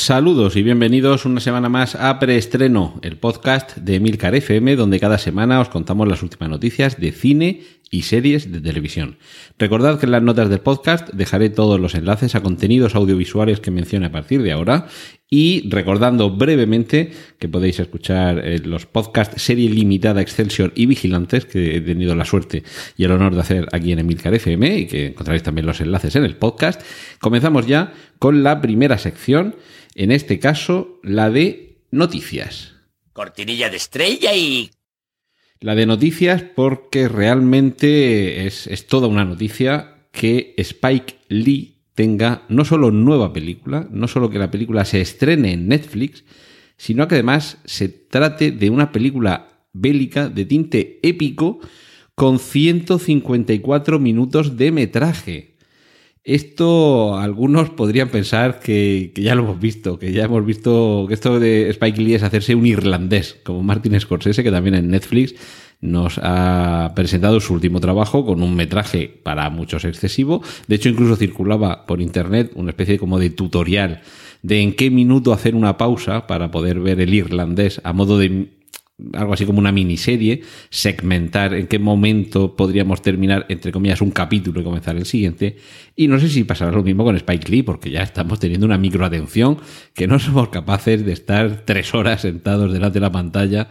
Saludos 0.00 0.56
y 0.56 0.62
bienvenidos 0.62 1.26
una 1.26 1.40
semana 1.40 1.68
más 1.68 1.94
a 1.94 2.18
Preestreno, 2.18 2.98
el 3.02 3.18
podcast 3.18 3.76
de 3.76 3.96
Emilcar 3.96 4.34
FM, 4.34 4.74
donde 4.74 4.98
cada 4.98 5.18
semana 5.18 5.60
os 5.60 5.68
contamos 5.68 6.08
las 6.08 6.22
últimas 6.22 6.48
noticias 6.48 6.98
de 6.98 7.12
cine 7.12 7.64
y 7.90 8.02
series 8.02 8.50
de 8.50 8.62
televisión. 8.62 9.18
Recordad 9.58 10.00
que 10.00 10.06
en 10.06 10.12
las 10.12 10.22
notas 10.22 10.48
del 10.48 10.60
podcast 10.60 11.10
dejaré 11.12 11.50
todos 11.50 11.78
los 11.78 11.94
enlaces 11.94 12.34
a 12.34 12.42
contenidos 12.42 12.94
audiovisuales 12.94 13.60
que 13.60 13.70
mencione 13.70 14.06
a 14.06 14.10
partir 14.10 14.42
de 14.42 14.52
ahora 14.52 14.86
y 15.30 15.70
recordando 15.70 16.30
brevemente 16.30 17.12
que 17.38 17.48
podéis 17.48 17.78
escuchar 17.78 18.44
eh, 18.44 18.58
los 18.58 18.86
podcasts 18.86 19.40
serie 19.40 19.70
limitada 19.70 20.20
Excelsior 20.20 20.72
y 20.74 20.86
Vigilantes 20.86 21.46
que 21.46 21.76
he 21.76 21.80
tenido 21.80 22.16
la 22.16 22.24
suerte 22.24 22.64
y 22.96 23.04
el 23.04 23.12
honor 23.12 23.36
de 23.36 23.40
hacer 23.40 23.68
aquí 23.70 23.92
en 23.92 24.00
Emilcar 24.00 24.34
FM 24.34 24.76
y 24.76 24.86
que 24.88 25.06
encontraréis 25.06 25.44
también 25.44 25.66
los 25.66 25.80
enlaces 25.80 26.16
en 26.16 26.24
el 26.24 26.36
podcast. 26.36 26.82
Comenzamos 27.20 27.68
ya 27.68 27.94
con 28.18 28.42
la 28.42 28.60
primera 28.60 28.98
sección, 28.98 29.54
en 29.94 30.10
este 30.10 30.40
caso 30.40 30.98
la 31.04 31.30
de 31.30 31.78
noticias. 31.92 32.74
Cortinilla 33.12 33.70
de 33.70 33.76
estrella 33.76 34.34
y... 34.34 34.70
La 35.60 35.74
de 35.74 35.86
noticias 35.86 36.42
porque 36.42 37.06
realmente 37.06 38.46
es, 38.46 38.66
es 38.66 38.86
toda 38.86 39.06
una 39.06 39.24
noticia 39.24 40.06
que 40.10 40.54
Spike 40.56 41.18
Lee 41.28 41.79
tenga 42.00 42.44
no 42.48 42.64
solo 42.64 42.90
nueva 42.90 43.34
película, 43.34 43.86
no 43.90 44.08
solo 44.08 44.30
que 44.30 44.38
la 44.38 44.50
película 44.50 44.86
se 44.86 45.02
estrene 45.02 45.52
en 45.52 45.68
Netflix, 45.68 46.24
sino 46.78 47.06
que 47.06 47.16
además 47.16 47.58
se 47.66 47.90
trate 47.90 48.52
de 48.52 48.70
una 48.70 48.90
película 48.90 49.66
bélica 49.74 50.30
de 50.30 50.46
tinte 50.46 50.98
épico 51.02 51.60
con 52.14 52.38
154 52.38 53.98
minutos 53.98 54.56
de 54.56 54.72
metraje. 54.72 55.56
Esto 56.24 57.18
algunos 57.18 57.68
podrían 57.68 58.08
pensar 58.08 58.60
que, 58.60 59.12
que, 59.14 59.20
ya 59.20 59.34
lo 59.34 59.42
hemos 59.42 59.60
visto, 59.60 59.98
que 59.98 60.10
ya 60.10 60.24
hemos 60.24 60.46
visto 60.46 61.04
que 61.06 61.12
esto 61.12 61.38
de 61.38 61.68
Spike 61.68 62.00
Lee 62.00 62.14
es 62.14 62.22
hacerse 62.22 62.54
un 62.54 62.64
irlandés, 62.64 63.36
como 63.44 63.62
Martin 63.62 64.00
Scorsese, 64.00 64.42
que 64.42 64.50
también 64.50 64.74
en 64.74 64.88
Netflix 64.88 65.34
nos 65.80 66.20
ha 66.22 66.92
presentado 66.94 67.40
su 67.40 67.54
último 67.54 67.80
trabajo 67.80 68.24
con 68.24 68.42
un 68.42 68.54
metraje 68.54 69.08
para 69.08 69.48
muchos 69.50 69.84
excesivo. 69.84 70.42
De 70.66 70.76
hecho, 70.76 70.88
incluso 70.88 71.16
circulaba 71.16 71.86
por 71.86 72.00
internet 72.00 72.52
una 72.54 72.70
especie 72.70 72.98
como 72.98 73.18
de 73.18 73.30
tutorial 73.30 74.02
de 74.42 74.60
en 74.60 74.74
qué 74.74 74.90
minuto 74.90 75.32
hacer 75.32 75.54
una 75.54 75.76
pausa 75.76 76.26
para 76.26 76.50
poder 76.50 76.80
ver 76.80 77.00
el 77.00 77.12
irlandés 77.12 77.80
a 77.84 77.92
modo 77.92 78.18
de 78.18 78.48
algo 79.14 79.32
así 79.32 79.46
como 79.46 79.58
una 79.58 79.72
miniserie, 79.72 80.42
segmentar 80.68 81.54
en 81.54 81.66
qué 81.66 81.78
momento 81.78 82.56
podríamos 82.56 83.02
terminar, 83.02 83.46
entre 83.48 83.72
comillas, 83.72 84.02
un 84.02 84.10
capítulo 84.10 84.60
y 84.60 84.64
comenzar 84.64 84.96
el 84.96 85.06
siguiente. 85.06 85.56
Y 85.96 86.08
no 86.08 86.20
sé 86.20 86.28
si 86.28 86.44
pasará 86.44 86.70
lo 86.70 86.82
mismo 86.82 87.04
con 87.04 87.16
Spike 87.16 87.50
Lee, 87.50 87.62
porque 87.62 87.90
ya 87.90 88.02
estamos 88.02 88.38
teniendo 88.38 88.66
una 88.66 88.78
microatención 88.78 89.58
que 89.94 90.06
no 90.06 90.18
somos 90.18 90.50
capaces 90.50 91.04
de 91.04 91.12
estar 91.12 91.62
tres 91.64 91.94
horas 91.94 92.22
sentados 92.22 92.72
delante 92.72 92.98
de 92.98 93.06
la 93.06 93.12
pantalla. 93.12 93.68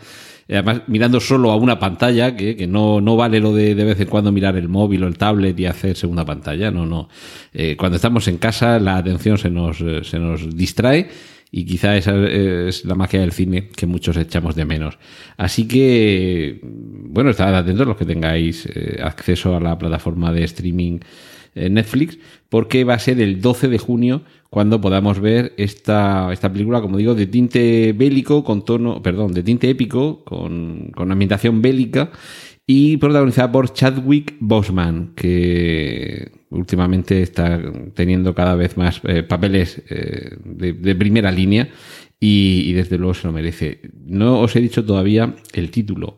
Además, 0.50 0.82
mirando 0.88 1.20
solo 1.20 1.52
a 1.52 1.56
una 1.56 1.78
pantalla, 1.78 2.36
que, 2.36 2.56
que 2.56 2.66
no, 2.66 3.02
no 3.02 3.16
vale 3.16 3.40
lo 3.40 3.54
de 3.54 3.76
de 3.76 3.84
vez 3.86 4.00
en 4.00 4.08
cuando 4.08 4.32
mirar 4.32 4.56
el 4.56 4.68
móvil 4.68 5.04
o 5.04 5.08
el 5.08 5.18
tablet 5.18 5.60
y 5.60 5.68
hacer 5.68 5.96
segunda 5.96 6.26
pantalla, 6.26 6.72
no, 6.72 6.86
no. 6.86 7.10
Eh, 7.54 7.76
cuando 7.78 7.98
estamos 7.98 8.28
en 8.28 8.38
casa, 8.38 8.80
la 8.80 8.98
atención 8.98 9.38
se 9.38 9.50
nos, 9.50 9.78
se 9.78 10.20
nos 10.20 10.56
distrae 10.56 11.10
y 11.52 11.66
quizá 11.66 11.98
esa 11.98 12.16
es 12.28 12.86
la 12.86 12.96
magia 12.96 13.22
del 13.22 13.32
cine 13.32 13.70
que 13.70 13.88
muchos 13.88 14.18
echamos 14.18 14.56
de 14.56 14.66
menos. 14.66 14.98
Así 15.38 15.68
que, 15.68 16.60
bueno, 16.64 17.32
estad 17.32 17.56
atentos 17.56 17.88
los 17.88 17.98
que 17.98 18.06
tengáis 18.06 18.68
eh, 18.68 19.00
acceso 19.02 19.56
a 19.56 19.60
la 19.60 19.78
plataforma 19.78 20.32
de 20.32 20.44
streaming 20.44 21.00
eh, 21.56 21.70
Netflix, 21.70 22.20
porque 22.50 22.84
va 22.84 22.94
a 22.94 23.00
ser 23.00 23.20
el 23.20 23.42
12 23.42 23.68
de 23.68 23.78
junio 23.80 24.24
cuando 24.50 24.82
podamos 24.82 25.20
ver 25.20 25.54
esta, 25.58 26.32
esta 26.34 26.52
película, 26.52 26.82
como 26.82 26.98
digo, 26.98 27.14
de 27.14 27.28
tinte 27.28 27.94
bélico, 27.94 28.44
con 28.44 28.66
tono, 28.66 29.02
perdón, 29.02 29.34
de 29.34 29.44
tinte 29.44 29.70
épico, 29.70 30.24
con, 30.24 30.92
con 30.96 31.12
ambientación 31.12 31.62
bélica 31.62 32.12
y 32.66 32.98
protagonizada 32.98 33.52
por 33.52 33.74
Chadwick 33.74 34.36
Boseman, 34.40 35.14
que 35.16 36.32
últimamente 36.50 37.22
está 37.22 37.62
teniendo 37.94 38.34
cada 38.34 38.56
vez 38.56 38.76
más 38.78 39.02
eh, 39.04 39.24
papeles 39.24 39.84
eh, 39.90 40.36
de, 40.44 40.74
de, 40.74 40.96
primera 40.96 41.32
línea 41.32 41.70
y, 42.20 42.64
y, 42.68 42.74
desde 42.74 42.98
luego 42.98 43.14
se 43.14 43.28
lo 43.28 43.34
merece. 43.34 43.82
No 44.06 44.40
os 44.40 44.56
he 44.56 44.62
dicho 44.62 44.84
todavía 44.84 45.36
el 45.54 45.72
título. 45.72 46.18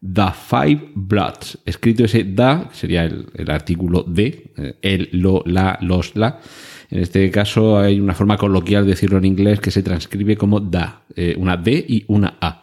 The 0.00 0.28
Five 0.32 0.92
Bloods. 0.94 1.58
Escrito 1.64 2.04
ese 2.04 2.24
da, 2.24 2.68
sería 2.72 3.04
el, 3.04 3.50
artículo 3.50 4.02
de, 4.02 4.52
eh, 4.56 4.74
el, 4.82 5.08
lo, 5.12 5.42
la, 5.46 5.78
los, 5.82 6.16
la. 6.16 6.40
En 6.90 7.00
este 7.00 7.30
caso 7.30 7.78
hay 7.78 8.00
una 8.00 8.14
forma 8.14 8.36
coloquial 8.36 8.84
de 8.84 8.90
decirlo 8.90 9.18
en 9.18 9.26
inglés 9.26 9.60
que 9.60 9.70
se 9.70 9.82
transcribe 9.82 10.36
como 10.36 10.60
da, 10.60 11.02
eh, 11.14 11.34
una 11.38 11.56
D 11.56 11.84
y 11.86 12.04
una 12.08 12.38
A. 12.40 12.62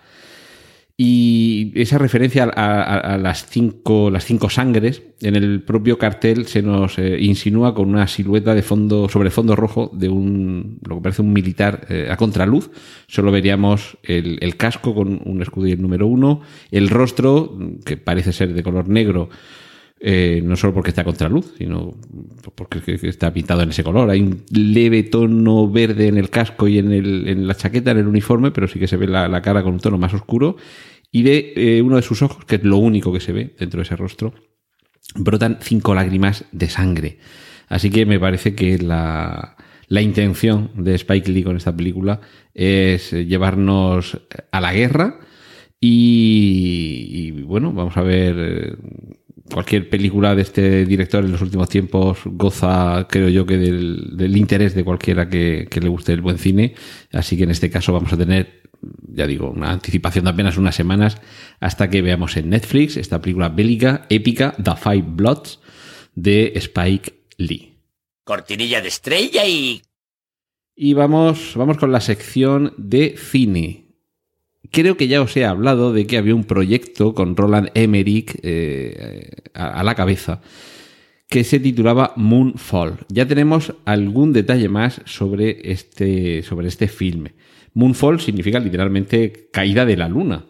Y 1.00 1.74
esa 1.76 2.00
referencia 2.00 2.46
a, 2.46 3.18
las, 3.20 3.46
cinco, 3.46 4.10
las 4.10 4.26
cinco 4.26 4.50
sangres, 4.50 5.04
en 5.22 5.36
el 5.36 5.62
propio 5.62 6.00
cartel 6.00 6.48
se 6.48 6.64
nos 6.64 6.98
eh, 6.98 7.20
insinúa 7.20 7.76
con 7.76 7.90
una 7.90 8.08
silueta 8.08 8.56
de 8.56 8.64
fondo, 8.64 9.08
sobre 9.08 9.30
fondo 9.30 9.56
rojo 9.56 9.92
de 9.94 10.10
un, 10.10 10.80
lo 10.82 10.96
que 10.96 11.02
parece 11.04 11.22
un 11.22 11.34
militar 11.34 11.86
eh, 11.90 12.08
a 12.10 12.18
contraluz. 12.18 12.72
Solo 13.06 13.32
veríamos 13.32 14.00
el, 14.02 14.40
el, 14.42 14.58
casco 14.58 14.96
con 14.96 15.22
un 15.24 15.40
escudo 15.44 15.68
y 15.68 15.74
el 15.74 15.84
número 15.84 16.08
uno, 16.08 16.42
el 16.72 16.90
rostro, 16.90 17.56
que 17.86 17.98
parece 17.98 18.34
ser 18.34 18.56
de 18.56 18.64
color 18.64 18.90
negro, 18.90 19.30
eh, 20.00 20.42
no 20.44 20.56
solo 20.56 20.74
porque 20.74 20.90
está 20.90 21.02
a 21.02 21.06
contraluz, 21.06 21.54
sino 21.58 21.96
porque 22.56 22.82
está 23.04 23.34
pintado 23.34 23.62
en 23.64 23.70
ese 23.70 23.84
color. 23.84 24.10
Hay 24.10 24.22
un 24.22 24.44
leve 24.52 25.04
tono 25.04 25.70
verde 25.70 26.08
en 26.08 26.18
el 26.18 26.30
casco 26.30 26.68
y 26.68 26.78
en, 26.78 26.92
el, 26.92 27.28
en 27.28 27.48
la 27.48 27.56
chaqueta, 27.56 27.92
en 27.92 27.98
el 27.98 28.08
uniforme, 28.08 28.52
pero 28.52 28.68
sí 28.68 28.80
que 28.80 28.88
se 28.88 28.98
ve 28.98 29.08
la, 29.08 29.28
la 29.28 29.42
cara 29.42 29.64
con 29.64 29.74
un 29.74 29.80
tono 29.80 29.98
más 29.98 30.14
oscuro. 30.14 30.58
Y 31.12 31.24
de 31.24 31.54
eh, 31.56 31.82
uno 31.82 31.96
de 31.96 32.02
sus 32.02 32.22
ojos, 32.22 32.46
que 32.46 32.58
es 32.58 32.64
lo 32.64 32.78
único 32.78 33.12
que 33.12 33.20
se 33.20 33.32
ve 33.32 33.56
dentro 33.58 33.80
de 33.80 33.84
ese 33.84 33.96
rostro, 33.96 34.34
brotan 35.16 35.58
cinco 35.62 35.96
lágrimas 35.96 36.46
de 36.52 36.70
sangre. 36.70 37.18
Así 37.68 37.90
que 37.90 38.06
me 38.06 38.20
parece 38.20 38.56
que 38.56 38.78
la, 38.78 39.56
la 39.88 40.02
intención 40.02 40.72
de 40.76 40.96
Spike 40.96 41.32
Lee 41.32 41.44
con 41.44 41.58
esta 41.58 41.76
película 41.76 42.22
es 42.54 43.12
llevarnos 43.12 44.20
a 44.52 44.62
la 44.62 44.74
guerra. 44.74 45.20
Y, 45.80 47.08
y 47.12 47.32
bueno, 47.44 47.72
vamos 47.72 47.96
a 47.98 48.02
ver 48.02 48.36
eh, 48.38 48.76
cualquier 49.52 49.90
película 49.90 50.36
de 50.36 50.42
este 50.42 50.86
director 50.86 51.24
en 51.24 51.32
los 51.32 51.42
últimos 51.42 51.70
tiempos 51.70 52.20
goza, 52.26 53.08
creo 53.10 53.30
yo, 53.30 53.46
que 53.46 53.58
del, 53.58 54.18
del 54.18 54.38
interés 54.38 54.76
de 54.76 54.84
cualquiera 54.84 55.30
que, 55.30 55.68
que, 55.70 55.80
le 55.80 55.90
guste 55.90 56.14
el 56.14 56.22
buen 56.22 56.38
cine. 56.38 56.76
Así 57.14 57.38
que 57.38 57.44
en 57.44 57.52
este 57.52 57.70
caso 57.70 57.94
vamos 57.94 58.12
a 58.14 58.18
tener, 58.18 58.64
ya 59.08 59.26
digo, 59.26 59.50
una 59.50 59.72
anticipación 59.72 60.26
de 60.26 60.32
apenas 60.32 60.58
unas 60.58 60.76
semanas 60.76 61.18
hasta 61.60 61.90
que 61.90 62.02
veamos 62.02 62.38
en 62.38 62.50
Netflix 62.50 62.98
esta 62.98 63.22
película 63.22 63.50
bélica, 63.50 64.06
épica, 64.10 64.54
The 64.62 64.76
Five 64.76 65.06
Bloods, 65.08 65.60
de 66.16 66.54
Spike 66.56 67.14
Lee. 67.38 67.80
Cortinilla 68.24 68.82
de 68.82 68.88
estrella 68.88 69.46
y... 69.46 69.82
Y 70.76 70.94
vamos, 70.94 71.54
vamos 71.56 71.78
con 71.78 71.92
la 71.92 72.02
sección 72.02 72.74
de 72.78 73.16
cine 73.18 73.87
creo 74.72 74.98
que 74.98 75.08
ya 75.08 75.22
os 75.22 75.36
he 75.38 75.46
hablado 75.46 75.94
de 75.94 76.08
que 76.08 76.18
había 76.18 76.36
un 76.36 76.44
proyecto 76.44 77.14
con 77.14 77.36
Roland 77.36 77.70
Emmerich 77.74 78.38
eh, 78.44 79.30
a, 79.54 79.84
la 79.84 79.96
cabeza 79.96 80.42
que 81.30 81.44
se 81.44 81.60
titulaba 81.60 82.14
Moonfall. 82.16 83.00
Ya 83.10 83.28
tenemos 83.28 83.74
algún 83.86 84.34
detalle 84.34 84.70
más 84.70 85.02
sobre 85.06 85.72
este, 85.72 86.42
sobre 86.44 86.68
este 86.68 86.88
filme. 86.88 87.34
Moonfall 87.74 88.20
significa 88.20 88.60
literalmente 88.60 89.50
caída 89.52 89.86
de 89.86 89.98
la 89.98 90.08
luna. 90.08 90.46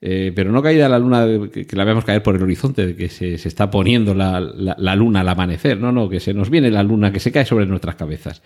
Eh, 0.00 0.32
pero 0.34 0.52
no 0.52 0.62
caída 0.62 0.84
de 0.84 0.90
la 0.90 0.98
luna 1.00 1.26
que, 1.50 1.66
la 1.72 1.82
veamos 1.82 2.04
caer 2.04 2.22
por 2.22 2.36
el 2.36 2.42
horizonte, 2.42 2.94
que 2.94 3.08
se, 3.08 3.36
se 3.36 3.48
está 3.48 3.68
poniendo 3.68 4.14
la, 4.14 4.40
la, 4.40 4.94
luna 4.94 5.20
al 5.20 5.28
amanecer, 5.28 5.80
no, 5.80 5.90
no, 5.90 6.08
que 6.08 6.20
se 6.20 6.34
nos 6.34 6.50
viene 6.50 6.70
la 6.70 6.84
luna, 6.84 7.12
que 7.12 7.18
se 7.18 7.32
cae 7.32 7.44
sobre 7.44 7.66
nuestras 7.66 7.96
cabezas. 7.96 8.42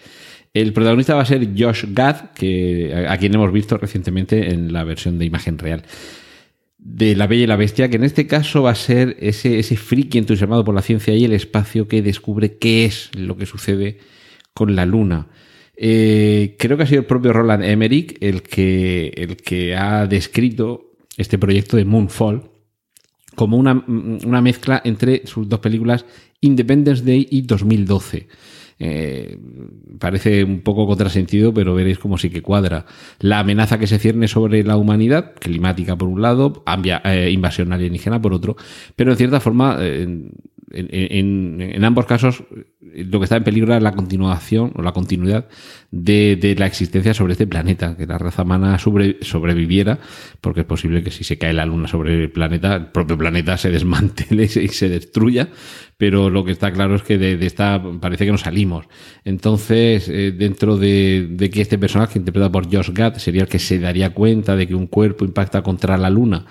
El 0.54 0.72
protagonista 0.72 1.14
va 1.14 1.22
a 1.22 1.26
ser 1.26 1.48
Josh 1.56 1.86
Gad, 1.88 2.30
que, 2.34 3.06
a, 3.08 3.16
quien 3.16 3.34
hemos 3.34 3.52
visto 3.52 3.78
recientemente 3.78 4.52
en 4.52 4.72
la 4.72 4.84
versión 4.84 5.18
de 5.18 5.24
imagen 5.24 5.58
real 5.58 5.84
de 6.84 7.14
La 7.14 7.26
Bella 7.26 7.44
y 7.44 7.46
la 7.46 7.56
Bestia, 7.56 7.88
que 7.88 7.96
en 7.96 8.04
este 8.04 8.26
caso 8.26 8.62
va 8.62 8.70
a 8.70 8.74
ser 8.74 9.16
ese, 9.20 9.58
ese 9.58 9.76
friki 9.76 10.18
entusiasmado 10.18 10.64
por 10.64 10.74
la 10.74 10.82
ciencia 10.82 11.14
y 11.14 11.24
el 11.24 11.32
espacio 11.32 11.86
que 11.86 12.02
descubre 12.02 12.58
qué 12.58 12.84
es 12.84 13.10
lo 13.14 13.36
que 13.36 13.46
sucede 13.46 13.98
con 14.52 14.74
la 14.74 14.84
luna. 14.84 15.28
Eh, 15.76 16.56
creo 16.58 16.76
que 16.76 16.82
ha 16.82 16.86
sido 16.86 17.00
el 17.00 17.06
propio 17.06 17.32
Roland 17.32 17.64
Emmerich 17.64 18.18
el 18.20 18.42
que, 18.42 19.12
el 19.16 19.36
que 19.36 19.76
ha 19.76 20.06
descrito 20.06 20.96
este 21.16 21.38
proyecto 21.38 21.76
de 21.76 21.84
Moonfall 21.84 22.50
como 23.34 23.56
una, 23.56 23.84
una 23.86 24.42
mezcla 24.42 24.82
entre 24.84 25.26
sus 25.26 25.48
dos 25.48 25.60
películas 25.60 26.04
Independence 26.40 27.04
Day 27.04 27.26
y 27.30 27.42
2012. 27.42 28.26
Eh, 28.78 29.38
parece 29.98 30.44
un 30.44 30.60
poco 30.60 30.86
contrasentido, 30.86 31.52
pero 31.54 31.74
veréis 31.74 31.98
como 31.98 32.18
sí 32.18 32.30
que 32.30 32.42
cuadra. 32.42 32.86
La 33.20 33.40
amenaza 33.40 33.78
que 33.78 33.86
se 33.86 33.98
cierne 33.98 34.28
sobre 34.28 34.64
la 34.64 34.76
humanidad, 34.76 35.34
climática 35.38 35.96
por 35.96 36.08
un 36.08 36.22
lado, 36.22 36.62
ambia, 36.66 37.00
eh, 37.04 37.30
invasión 37.30 37.72
alienígena 37.72 38.20
por 38.20 38.32
otro, 38.32 38.56
pero 38.96 39.12
en 39.12 39.16
cierta 39.16 39.40
forma, 39.40 39.76
eh, 39.80 40.02
en, 40.74 41.60
en, 41.60 41.84
ambos 41.84 42.06
casos, 42.06 42.44
lo 42.80 43.18
que 43.18 43.24
está 43.24 43.36
en 43.36 43.44
peligro 43.44 43.74
es 43.74 43.82
la 43.82 43.92
continuación 43.92 44.72
o 44.74 44.82
la 44.82 44.92
continuidad 44.92 45.46
de, 45.92 46.36
de 46.40 46.54
la 46.56 46.66
existencia 46.66 47.12
sobre 47.12 47.32
este 47.32 47.46
planeta, 47.46 47.96
que 47.96 48.06
la 48.06 48.16
raza 48.16 48.42
humana 48.42 48.78
sobre, 48.78 49.18
sobreviviera, 49.20 49.98
porque 50.40 50.60
es 50.60 50.66
posible 50.66 51.02
que 51.04 51.10
si 51.10 51.22
se 51.22 51.36
cae 51.36 51.52
la 51.52 51.66
luna 51.66 51.86
sobre 51.86 52.14
el 52.14 52.32
planeta, 52.32 52.74
el 52.74 52.86
propio 52.86 53.18
planeta 53.18 53.58
se 53.58 53.70
desmantele 53.70 54.44
y 54.56 54.68
se 54.68 54.88
destruya, 54.88 55.50
pero 55.98 56.30
lo 56.30 56.44
que 56.44 56.52
está 56.52 56.72
claro 56.72 56.96
es 56.96 57.02
que 57.02 57.18
de, 57.18 57.36
de 57.36 57.46
esta 57.46 57.80
parece 58.00 58.24
que 58.24 58.32
no 58.32 58.38
salimos. 58.38 58.86
Entonces, 59.24 60.08
eh, 60.08 60.32
dentro 60.32 60.78
de, 60.78 61.28
de, 61.30 61.50
que 61.50 61.60
este 61.60 61.78
personaje, 61.78 62.18
interpretado 62.18 62.50
por 62.50 62.74
Josh 62.74 62.90
Gad, 62.90 63.16
sería 63.18 63.42
el 63.42 63.48
que 63.48 63.58
se 63.58 63.78
daría 63.78 64.14
cuenta 64.14 64.56
de 64.56 64.66
que 64.66 64.74
un 64.74 64.86
cuerpo 64.86 65.26
impacta 65.26 65.62
contra 65.62 65.98
la 65.98 66.08
luna, 66.08 66.46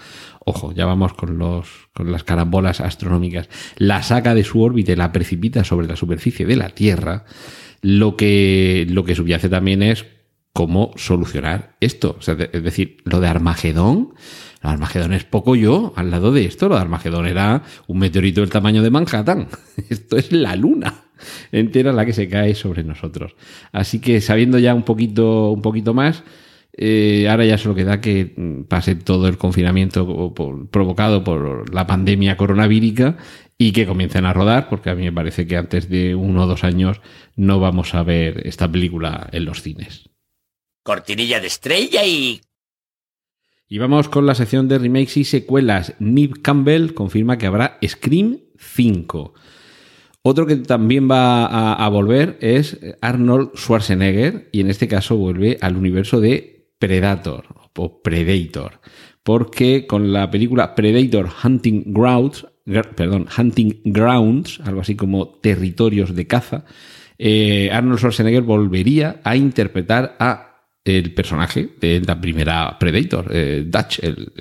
ojo, 0.45 0.71
ya 0.71 0.85
vamos 0.85 1.13
con, 1.13 1.39
los, 1.39 1.67
con 1.93 2.11
las 2.11 2.23
carambolas 2.23 2.79
astronómicas, 2.79 3.49
la 3.77 4.03
saca 4.03 4.35
de 4.35 4.43
su 4.43 4.61
órbita 4.61 4.91
y 4.91 4.95
la 4.95 5.11
precipita 5.11 5.63
sobre 5.63 5.87
la 5.87 5.95
superficie 5.95 6.45
de 6.45 6.55
la 6.55 6.69
Tierra, 6.69 7.25
lo 7.81 8.15
que, 8.15 8.85
lo 8.89 9.03
que 9.03 9.15
subyace 9.15 9.49
también 9.49 9.83
es 9.83 10.05
cómo 10.53 10.91
solucionar 10.95 11.75
esto. 11.79 12.17
Es 12.19 12.63
decir, 12.63 12.97
lo 13.03 13.19
de 13.19 13.27
Armagedón, 13.27 14.13
lo 14.61 14.69
de 14.69 14.73
Armagedón 14.73 15.13
es 15.13 15.23
poco 15.23 15.55
yo 15.55 15.93
al 15.95 16.11
lado 16.11 16.31
de 16.31 16.45
esto. 16.45 16.69
Lo 16.69 16.75
de 16.75 16.81
Armagedón 16.81 17.27
era 17.27 17.63
un 17.87 17.99
meteorito 17.99 18.41
del 18.41 18.49
tamaño 18.49 18.83
de 18.83 18.89
Manhattan. 18.89 19.47
Esto 19.89 20.17
es 20.17 20.31
la 20.31 20.55
luna 20.55 21.05
entera 21.51 21.93
la 21.93 22.05
que 22.05 22.13
se 22.13 22.27
cae 22.27 22.55
sobre 22.55 22.83
nosotros. 22.83 23.35
Así 23.71 23.99
que 23.99 24.21
sabiendo 24.21 24.59
ya 24.59 24.73
un 24.73 24.83
poquito, 24.83 25.51
un 25.51 25.61
poquito 25.61 25.93
más, 25.93 26.23
eh, 26.73 27.27
ahora 27.29 27.45
ya 27.45 27.57
solo 27.57 27.75
queda 27.75 28.01
que 28.01 28.33
mm, 28.35 28.63
pase 28.63 28.95
todo 28.95 29.27
el 29.27 29.37
confinamiento 29.37 30.33
provocado 30.71 31.23
por 31.23 31.73
la 31.73 31.85
pandemia 31.85 32.37
coronavírica 32.37 33.17
y 33.61 33.73
que 33.73 33.85
comiencen 33.85 34.25
a 34.25 34.33
rodar, 34.33 34.69
porque 34.69 34.89
a 34.89 34.95
mí 34.95 35.03
me 35.03 35.11
parece 35.11 35.45
que 35.45 35.55
antes 35.55 35.87
de 35.87 36.15
uno 36.15 36.45
o 36.45 36.47
dos 36.47 36.63
años 36.63 36.99
no 37.35 37.59
vamos 37.59 37.93
a 37.93 38.01
ver 38.01 38.47
esta 38.47 38.67
película 38.67 39.29
en 39.31 39.45
los 39.45 39.61
cines. 39.61 40.09
Cortinilla 40.81 41.39
de 41.39 41.45
estrella 41.45 42.03
y... 42.03 42.41
Y 43.67 43.77
vamos 43.77 44.09
con 44.09 44.25
la 44.25 44.33
sección 44.33 44.67
de 44.67 44.79
remakes 44.79 45.15
y 45.15 45.25
secuelas. 45.25 45.93
Nib 45.99 46.41
Campbell 46.41 46.95
confirma 46.95 47.37
que 47.37 47.45
habrá 47.45 47.77
Scream 47.85 48.39
5. 48.57 49.35
Otro 50.23 50.47
que 50.47 50.55
también 50.55 51.07
va 51.07 51.45
a, 51.45 51.85
a, 51.85 51.89
volver 51.89 52.39
es 52.41 52.79
Arnold 52.99 53.51
Schwarzenegger 53.55 54.49
y 54.51 54.61
en 54.61 54.71
este 54.71 54.87
caso 54.87 55.17
vuelve 55.17 55.59
al 55.61 55.77
universo 55.77 56.19
de 56.19 56.71
Predator 56.79 57.69
o 57.77 58.01
Predator, 58.01 58.81
porque 59.21 59.85
con 59.85 60.11
la 60.11 60.31
película 60.31 60.73
Predator 60.73 61.29
Hunting 61.43 61.93
Grounds, 61.93 62.47
perdón, 62.65 63.27
Hunting 63.35 63.81
Grounds, 63.85 64.59
algo 64.63 64.81
así 64.81 64.95
como 64.95 65.27
territorios 65.27 66.15
de 66.15 66.27
caza, 66.27 66.65
eh, 67.17 67.69
Arnold 67.71 67.99
Schwarzenegger 67.99 68.41
volvería 68.41 69.21
a 69.23 69.35
interpretar 69.35 70.15
a 70.19 70.65
el 70.83 71.13
personaje 71.13 71.69
de 71.79 72.01
la 72.01 72.19
primera 72.19 72.79
Predator, 72.79 73.29
eh, 73.31 73.63
Dutch, 73.67 73.99
el, 74.01 74.31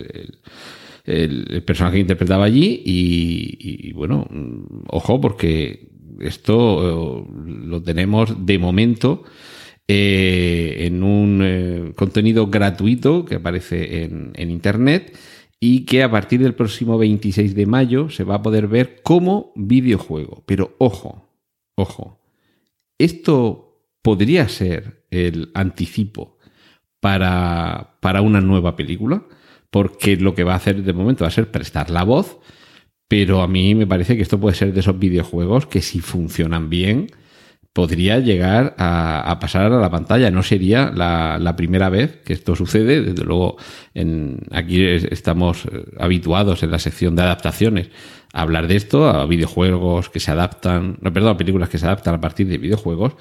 personaje 1.67 1.97
que 1.97 2.01
interpretaba 2.01 2.45
allí 2.45 2.83
y, 2.85 3.89
y, 3.89 3.93
bueno, 3.93 4.27
ojo 4.87 5.21
porque 5.21 5.91
esto 6.21 7.25
eh, 7.27 7.27
lo 7.67 7.83
tenemos 7.83 8.47
de 8.47 8.59
momento 8.59 9.25
en 9.89 11.03
un 11.03 11.93
contenido 11.97 12.47
gratuito 12.47 13.25
que 13.25 13.35
aparece 13.35 14.05
en, 14.05 14.31
en, 14.37 14.51
Internet 14.51 15.19
y 15.61 15.85
que 15.85 16.03
a 16.03 16.11
partir 16.11 16.43
del 16.43 16.55
próximo 16.55 16.97
26 16.97 17.55
de 17.55 17.67
mayo 17.67 18.09
se 18.09 18.25
va 18.25 18.37
a 18.37 18.43
poder 18.43 18.67
ver 18.67 19.03
como 19.03 19.53
videojuego. 19.55 20.43
Pero 20.47 20.75
ojo, 20.79 21.29
ojo, 21.77 22.19
esto 22.99 23.85
podría 24.03 24.49
ser 24.49 25.05
el 25.11 25.51
anticipo 25.55 26.39
para, 27.01 27.99
para 28.01 28.23
una 28.23 28.41
nueva 28.41 28.75
película, 28.75 29.25
porque 29.71 30.17
lo 30.17 30.35
que 30.35 30.45
va 30.45 30.55
a 30.55 30.57
hacer 30.57 30.83
de 30.83 30.93
momento 30.95 31.25
va 31.25 31.29
a 31.29 31.33
ser 31.33 31.51
prestar 31.51 31.91
la 31.91 32.05
voz, 32.05 32.39
pero 33.07 33.43
a 33.43 33.49
mí 33.49 33.75
me 33.75 33.87
parece 33.87 34.17
que 34.17 34.23
esto 34.23 34.41
puede 34.41 34.57
ser 34.57 34.73
de 34.73 34.81
esos 34.81 34.99
videojuegos 34.99 35.67
que 35.67 35.83
si 35.83 36.01
funcionan 36.01 36.71
bien, 36.71 37.09
podría 37.73 38.19
llegar 38.19 38.75
a, 38.79 39.39
pasar 39.41 39.73
a 39.73 39.81
la 39.81 39.91
pantalla. 39.91 40.31
No 40.31 40.43
sería 40.43 40.91
la, 40.95 41.39
la, 41.41 41.57
primera 41.57 41.89
vez 41.89 42.17
que 42.25 42.33
esto 42.33 42.57
sucede. 42.57 43.03
Desde 43.03 43.25
luego, 43.25 43.57
en, 43.95 44.41
aquí 44.51 44.85
estamos 44.85 45.67
eh, 45.67 45.85
habituados 45.99 46.63
en 46.63 46.71
la 46.71 46.79
sección 46.79 47.15
de 47.15 47.23
adaptaciones 47.23 47.89
a 48.33 48.43
hablar 48.43 48.67
de 48.67 48.77
esto, 48.77 49.09
a 49.09 49.27
videojuegos 49.27 50.11
que 50.11 50.21
se 50.21 50.31
adaptan, 50.31 50.99
no, 51.01 51.13
perdón, 51.13 51.35
a 51.35 51.37
películas 51.37 51.69
que 51.69 51.79
se 51.79 51.87
adaptan 51.87 52.15
a 52.15 52.21
partir 52.21 52.49
de 52.49 52.59
videojuegos. 52.59 53.15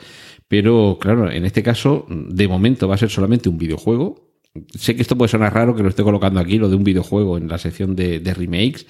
Pero 0.47 0.97
claro, 0.99 1.31
en 1.31 1.45
este 1.45 1.61
caso, 1.61 2.05
de 2.09 2.47
momento 2.47 2.87
va 2.87 2.95
a 2.95 2.97
ser 2.97 3.09
solamente 3.09 3.49
un 3.49 3.59
videojuego. 3.59 4.29
Sé 4.75 4.95
que 4.95 5.03
esto 5.03 5.15
puede 5.15 5.29
sonar 5.29 5.53
raro 5.53 5.75
que 5.75 5.83
lo 5.83 5.89
esté 5.89 6.01
colocando 6.01 6.39
aquí, 6.39 6.57
lo 6.57 6.69
de 6.69 6.75
un 6.75 6.83
videojuego 6.83 7.37
en 7.37 7.47
la 7.47 7.59
sección 7.59 7.95
de 7.95 8.33
remakes 8.35 8.87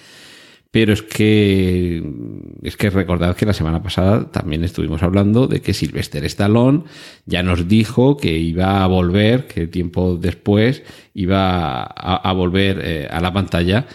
pero 0.71 0.93
es 0.93 1.01
que, 1.01 2.03
es 2.61 2.77
que 2.77 2.89
recordad 2.91 3.35
que 3.35 3.45
la 3.45 3.53
semana 3.53 3.81
pasada 3.81 4.29
también 4.31 4.63
estuvimos 4.63 5.01
hablando 5.01 5.47
de 5.47 5.61
que 5.61 5.73
Sylvester 5.73 6.23
Stallone 6.25 6.83
ya 7.25 7.41
nos 7.41 7.67
dijo 7.67 8.17
que 8.17 8.37
iba 8.37 8.83
a 8.83 8.87
volver, 8.87 9.47
que 9.47 9.65
tiempo 9.65 10.17
después 10.17 10.83
iba 11.15 11.81
a, 11.83 12.31
volver 12.33 12.81
eh, 12.83 13.07
a 13.09 13.19
la 13.19 13.33
pantalla 13.33 13.87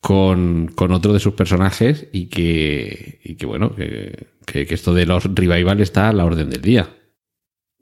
con, 0.00 0.72
con, 0.74 0.90
otro 0.90 1.12
de 1.12 1.20
sus 1.20 1.34
personajes 1.34 2.08
y 2.12 2.26
que, 2.26 3.20
y 3.22 3.36
que 3.36 3.46
bueno, 3.46 3.74
que, 3.74 4.26
que, 4.44 4.66
que 4.66 4.74
esto 4.74 4.94
de 4.94 5.06
los 5.06 5.24
revival 5.32 5.80
está 5.80 6.08
a 6.08 6.12
la 6.12 6.24
orden 6.24 6.50
del 6.50 6.62
día. 6.62 6.90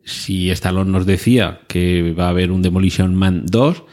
Si 0.05 0.51
Stallone 0.51 0.91
nos 0.91 1.07
decía 1.07 1.61
que 1.67 2.13
va 2.13 2.27
a 2.27 2.31
haber 2.31 2.51
un 2.51 2.61
Demolition 2.61 3.15
Man 3.15 3.45
2, 3.47 3.85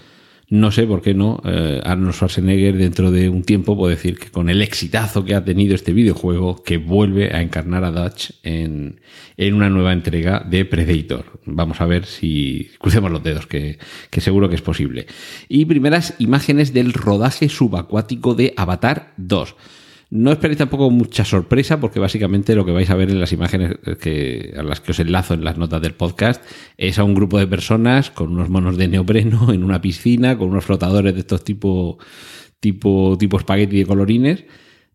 no 0.51 0.69
sé 0.69 0.85
por 0.85 1.01
qué 1.01 1.13
no 1.13 1.41
eh, 1.45 1.79
Arnold 1.81 2.13
Schwarzenegger 2.13 2.75
dentro 2.75 3.09
de 3.09 3.29
un 3.29 3.41
tiempo 3.43 3.77
puede 3.77 3.95
decir 3.95 4.19
que 4.19 4.29
con 4.31 4.49
el 4.49 4.61
exitazo 4.61 5.23
que 5.23 5.33
ha 5.33 5.45
tenido 5.45 5.73
este 5.73 5.93
videojuego 5.93 6.61
que 6.61 6.77
vuelve 6.77 7.33
a 7.33 7.41
encarnar 7.41 7.85
a 7.85 7.91
Dutch 7.91 8.31
en, 8.43 8.99
en 9.37 9.53
una 9.53 9.69
nueva 9.69 9.93
entrega 9.93 10.45
de 10.45 10.65
Predator. 10.65 11.39
Vamos 11.45 11.79
a 11.79 11.85
ver 11.85 12.05
si 12.05 12.69
crucemos 12.79 13.09
los 13.09 13.23
dedos, 13.23 13.47
que, 13.47 13.79
que 14.09 14.19
seguro 14.19 14.49
que 14.49 14.55
es 14.55 14.61
posible. 14.61 15.07
Y 15.47 15.63
primeras 15.63 16.15
imágenes 16.19 16.73
del 16.73 16.91
rodaje 16.91 17.47
subacuático 17.47 18.35
de 18.35 18.53
Avatar 18.57 19.13
2. 19.15 19.55
No 20.11 20.33
esperéis 20.33 20.57
tampoco 20.57 20.89
mucha 20.91 21.23
sorpresa 21.23 21.79
porque 21.79 22.01
básicamente 22.01 22.53
lo 22.53 22.65
que 22.65 22.73
vais 22.73 22.89
a 22.89 22.95
ver 22.95 23.09
en 23.09 23.21
las 23.21 23.31
imágenes 23.31 23.77
que, 24.01 24.53
a 24.57 24.61
las 24.61 24.81
que 24.81 24.91
os 24.91 24.99
enlazo 24.99 25.33
en 25.33 25.45
las 25.45 25.57
notas 25.57 25.81
del 25.81 25.93
podcast 25.93 26.43
es 26.77 26.99
a 26.99 27.05
un 27.05 27.15
grupo 27.15 27.39
de 27.39 27.47
personas 27.47 28.11
con 28.11 28.33
unos 28.33 28.49
monos 28.49 28.75
de 28.75 28.89
neopreno 28.89 29.53
en 29.53 29.63
una 29.63 29.81
piscina, 29.81 30.37
con 30.37 30.49
unos 30.49 30.65
flotadores 30.65 31.13
de 31.13 31.21
estos 31.21 31.45
tipo, 31.45 31.97
tipo, 32.59 33.15
tipo 33.17 33.37
espagueti 33.37 33.77
de 33.77 33.85
colorines 33.85 34.43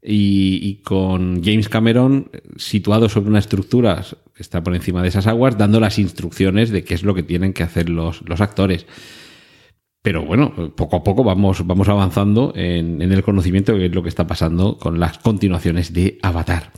y, 0.02 0.60
y 0.62 0.82
con 0.82 1.42
James 1.42 1.70
Cameron 1.70 2.30
situado 2.56 3.08
sobre 3.08 3.30
una 3.30 3.38
estructura 3.38 4.04
que 4.34 4.42
está 4.42 4.62
por 4.62 4.74
encima 4.74 5.00
de 5.00 5.08
esas 5.08 5.26
aguas 5.26 5.56
dando 5.56 5.80
las 5.80 5.98
instrucciones 5.98 6.68
de 6.68 6.84
qué 6.84 6.92
es 6.92 7.02
lo 7.02 7.14
que 7.14 7.22
tienen 7.22 7.54
que 7.54 7.62
hacer 7.62 7.88
los, 7.88 8.20
los 8.28 8.42
actores. 8.42 8.84
Pero 10.06 10.24
bueno, 10.24 10.52
poco 10.76 10.98
a 10.98 11.02
poco 11.02 11.24
vamos, 11.24 11.66
vamos 11.66 11.88
avanzando 11.88 12.52
en, 12.54 13.02
el 13.02 13.24
conocimiento 13.24 13.76
de 13.76 13.88
lo 13.88 14.04
que 14.04 14.08
está 14.08 14.24
pasando 14.24 14.78
con 14.78 15.00
las 15.00 15.18
continuaciones 15.18 15.92
de 15.92 16.20
Avatar. 16.22 16.70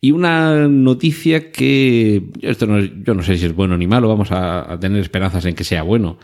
Y 0.00 0.10
una 0.10 0.66
noticia 0.66 1.52
que 1.52 2.30
esto 2.42 2.66
no, 2.66 2.80
yo 2.80 3.14
no 3.14 3.22
sé 3.22 3.38
si 3.38 3.46
es 3.46 3.54
bueno 3.54 3.78
ni 3.78 3.86
malo, 3.86 4.08
vamos 4.08 4.32
a, 4.32 4.72
a 4.72 4.80
tener 4.80 4.98
esperanzas 4.98 5.44
en 5.44 5.54
que 5.54 5.62
sea 5.62 5.84
bueno. 5.84 6.18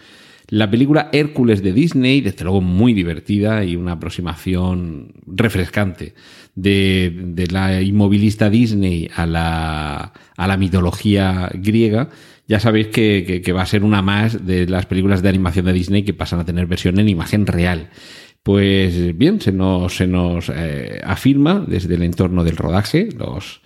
La 0.48 0.68
película 0.68 1.08
Hércules 1.12 1.62
de 1.62 1.72
Disney, 1.72 2.20
desde 2.20 2.42
luego 2.42 2.60
muy 2.60 2.94
divertida 2.94 3.64
y 3.64 3.76
una 3.76 3.92
aproximación 3.92 5.12
refrescante 5.28 6.14
de, 6.56 7.14
de 7.16 7.46
la 7.46 7.80
inmovilista 7.80 8.50
Disney 8.50 9.08
a 9.14 9.24
la, 9.24 10.12
a 10.36 10.46
la 10.48 10.56
mitología 10.56 11.48
griega, 11.54 12.08
ya 12.50 12.58
sabéis 12.58 12.88
que, 12.88 13.52
va 13.54 13.62
a 13.62 13.66
ser 13.66 13.84
una 13.84 14.02
más 14.02 14.44
de 14.44 14.66
las 14.66 14.84
películas 14.86 15.22
de 15.22 15.28
animación 15.28 15.66
de 15.66 15.72
Disney 15.72 16.02
que 16.02 16.14
pasan 16.14 16.40
a 16.40 16.44
tener 16.44 16.66
versión 16.66 16.98
en 16.98 17.08
imagen 17.08 17.46
real. 17.46 17.90
Pues 18.42 19.16
bien, 19.16 19.40
se 19.40 19.52
nos, 19.52 20.00
eh, 20.00 21.00
afirma 21.04 21.64
desde 21.64 21.94
el 21.94 22.02
entorno 22.02 22.42
del 22.42 22.56
rodaje, 22.56 23.10
los, 23.16 23.60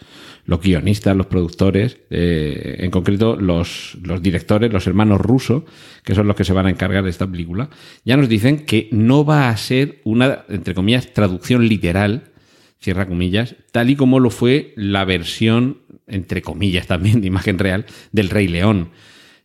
los 0.45 0.61
guionistas, 0.61 1.17
los 1.17 1.29
productores, 1.29 1.97
eh, 2.11 2.77
en 2.81 2.91
concreto 2.91 3.37
los, 3.37 3.97
los 4.03 4.21
directores, 4.21 4.71
los 4.71 4.87
hermanos 4.87 5.19
rusos, 5.19 5.63
que 6.05 6.15
son 6.15 6.27
los 6.27 6.37
que 6.37 6.45
se 6.45 6.53
van 6.53 6.67
a 6.67 6.71
encargar 6.71 7.05
de 7.05 7.11
esta 7.11 7.27
película, 7.27 7.71
ya 8.05 8.19
nos 8.19 8.29
dicen 8.29 8.67
que 8.67 8.91
no 8.93 9.25
va 9.25 9.49
a 9.49 9.57
ser 9.57 10.03
una, 10.05 10.45
entre 10.51 10.75
comillas, 10.75 11.11
traducción 11.15 11.67
literal, 11.67 12.33
cierra 12.83 13.07
comillas, 13.07 13.57
tal 13.73 13.89
y 13.89 13.97
como 13.97 14.21
lo 14.21 14.29
fue 14.29 14.75
la 14.77 15.07
versión, 15.07 15.84
entre 16.07 16.43
comillas 16.43 16.87
también, 16.87 17.21
de 17.21 17.27
imagen 17.27 17.59
real, 17.59 17.87
del 18.13 18.31
Rey 18.31 18.49
León. 18.49 18.91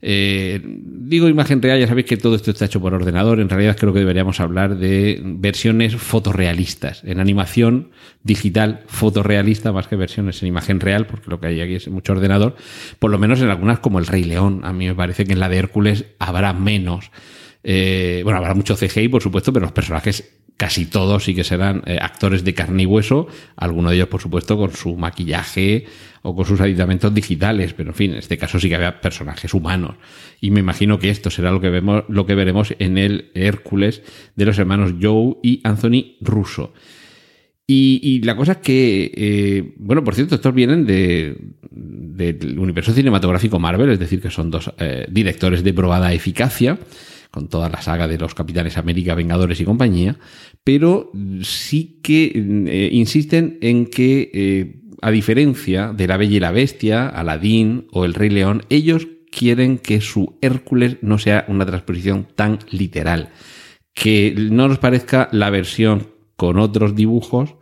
Eh, 0.01 0.61
digo 0.63 1.27
imagen 1.27 1.61
real, 1.61 1.77
ya 1.77 1.87
sabéis 1.87 2.07
que 2.07 2.15
todo 2.15 2.35
esto 2.35 2.51
está 2.51 2.65
hecho 2.65 2.79
por 2.79 2.93
ordenador. 2.93 3.39
En 3.39 3.49
realidad 3.49 3.75
creo 3.77 3.91
que 3.91 3.99
deberíamos 3.99 4.39
hablar 4.39 4.77
de 4.77 5.21
versiones 5.23 5.95
fotorrealistas. 5.95 7.03
En 7.03 7.19
animación 7.19 7.89
digital 8.23 8.83
fotorrealista 8.87 9.71
más 9.73 9.87
que 9.87 9.97
versiones 9.97 10.41
en 10.41 10.47
imagen 10.47 10.79
real, 10.79 11.05
porque 11.05 11.29
lo 11.29 11.39
que 11.39 11.47
hay 11.47 11.61
aquí 11.61 11.75
es 11.75 11.87
mucho 11.89 12.13
ordenador. 12.13 12.55
Por 12.99 13.11
lo 13.11 13.19
menos 13.19 13.41
en 13.41 13.49
algunas 13.49 13.79
como 13.79 13.99
el 13.99 14.07
Rey 14.07 14.23
León. 14.23 14.61
A 14.63 14.71
mí 14.71 14.87
me 14.87 14.95
parece 14.95 15.25
que 15.25 15.33
en 15.33 15.39
la 15.39 15.49
de 15.49 15.57
Hércules 15.57 16.05
habrá 16.17 16.53
menos. 16.53 17.11
Eh, 17.63 18.21
bueno, 18.23 18.37
habrá 18.39 18.53
mucho 18.53 18.75
CGI, 18.75 19.09
por 19.09 19.21
supuesto, 19.21 19.51
pero 19.51 19.65
los 19.65 19.73
personajes 19.73 20.39
casi 20.59 20.87
todos 20.87 21.23
sí 21.23 21.33
que 21.33 21.45
serán 21.45 21.83
eh, 21.85 21.97
actores 22.01 22.43
de 22.43 22.53
carne 22.53 22.83
y 22.83 22.85
hueso, 22.85 23.27
algunos 23.55 23.91
de 23.91 23.97
ellos, 23.97 24.09
por 24.09 24.21
supuesto, 24.21 24.57
con 24.57 24.73
su 24.73 24.95
maquillaje 24.97 25.85
o 26.21 26.35
con 26.35 26.45
sus 26.45 26.59
aditamentos 26.59 27.13
digitales, 27.13 27.73
pero 27.73 27.91
en 27.91 27.95
fin, 27.95 28.11
en 28.11 28.17
este 28.17 28.37
caso 28.37 28.59
sí 28.59 28.67
que 28.67 28.75
había 28.75 28.99
personajes 28.99 29.53
humanos. 29.53 29.95
Y 30.41 30.51
me 30.51 30.59
imagino 30.59 30.99
que 30.99 31.09
esto 31.09 31.29
será 31.29 31.51
lo 31.51 31.61
que 31.61 31.69
vemos, 31.69 32.03
lo 32.09 32.25
que 32.25 32.35
veremos 32.35 32.73
en 32.77 32.97
el 32.97 33.31
Hércules 33.35 34.03
de 34.35 34.45
los 34.45 34.59
hermanos 34.59 34.95
Joe 35.01 35.37
y 35.41 35.61
Anthony 35.63 36.17
Russo. 36.19 36.73
Y, 37.71 38.21
la 38.23 38.35
cosa 38.35 38.53
es 38.53 38.57
que, 38.57 39.11
eh, 39.15 39.75
bueno, 39.77 40.03
por 40.03 40.15
cierto, 40.15 40.33
estos 40.33 40.55
vienen 40.55 40.87
de, 40.87 41.37
del 41.69 42.57
universo 42.57 42.91
cinematográfico 42.93 43.59
Marvel, 43.59 43.91
es 43.91 43.99
decir, 43.99 44.19
que 44.19 44.31
son 44.31 44.49
dos 44.49 44.73
directores 45.07 45.63
de 45.63 45.71
probada 45.71 46.11
eficacia 46.11 46.79
con 47.31 47.47
toda 47.47 47.69
la 47.69 47.81
saga 47.81 48.07
de 48.07 48.17
los 48.17 48.33
Capitanes 48.33 48.77
América, 48.77 49.15
Vengadores 49.15 49.59
y 49.61 49.65
compañía, 49.65 50.17
pero 50.63 51.11
sí 51.41 51.99
que 52.01 52.31
eh, 52.35 52.89
insisten 52.91 53.57
en 53.61 53.85
que, 53.85 54.31
eh, 54.33 54.81
a 55.01 55.11
diferencia 55.11 55.93
de 55.93 56.07
La 56.07 56.17
Bella 56.17 56.37
y 56.37 56.39
la 56.39 56.51
Bestia, 56.51 57.07
Aladín 57.07 57.87
o 57.91 58.05
El 58.05 58.15
Rey 58.15 58.29
León, 58.29 58.63
ellos 58.69 59.07
quieren 59.31 59.77
que 59.77 60.01
su 60.01 60.37
Hércules 60.41 60.97
no 61.01 61.19
sea 61.19 61.45
una 61.47 61.65
transposición 61.65 62.27
tan 62.35 62.59
literal, 62.71 63.29
que 63.93 64.33
no 64.35 64.67
nos 64.67 64.79
parezca 64.79 65.29
la 65.31 65.49
versión 65.49 66.07
con 66.35 66.57
otros 66.57 66.95
dibujos 66.95 67.55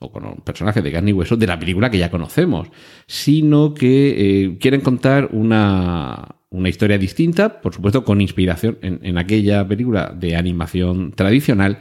o 0.00 0.10
con 0.10 0.26
un 0.26 0.36
personaje 0.36 0.82
de 0.82 0.92
carne 0.92 1.10
y 1.10 1.14
hueso 1.14 1.36
de 1.36 1.46
la 1.46 1.58
película 1.58 1.90
que 1.90 1.98
ya 1.98 2.10
conocemos, 2.10 2.68
sino 3.06 3.72
que 3.72 4.14
eh, 4.44 4.58
quieren 4.58 4.82
contar 4.82 5.30
una, 5.32 6.36
una 6.54 6.68
historia 6.68 6.98
distinta, 6.98 7.60
por 7.60 7.74
supuesto 7.74 8.04
con 8.04 8.20
inspiración 8.20 8.78
en, 8.82 9.18
aquella 9.18 9.66
película 9.66 10.14
de 10.16 10.36
animación 10.36 11.12
tradicional, 11.12 11.78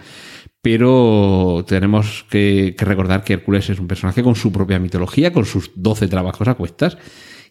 pero 0.62 1.64
tenemos 1.68 2.26
que, 2.30 2.76
recordar 2.78 3.24
que 3.24 3.34
Hércules 3.34 3.70
es 3.70 3.80
un 3.80 3.88
personaje 3.88 4.24
con 4.24 4.36
su 4.36 4.52
propia 4.52 4.80
mitología, 4.80 5.32
con 5.32 5.46
sus 5.46 5.72
12 5.76 6.08
trabajos 6.08 6.48
a 6.48 6.56
cuestas, 6.56 6.98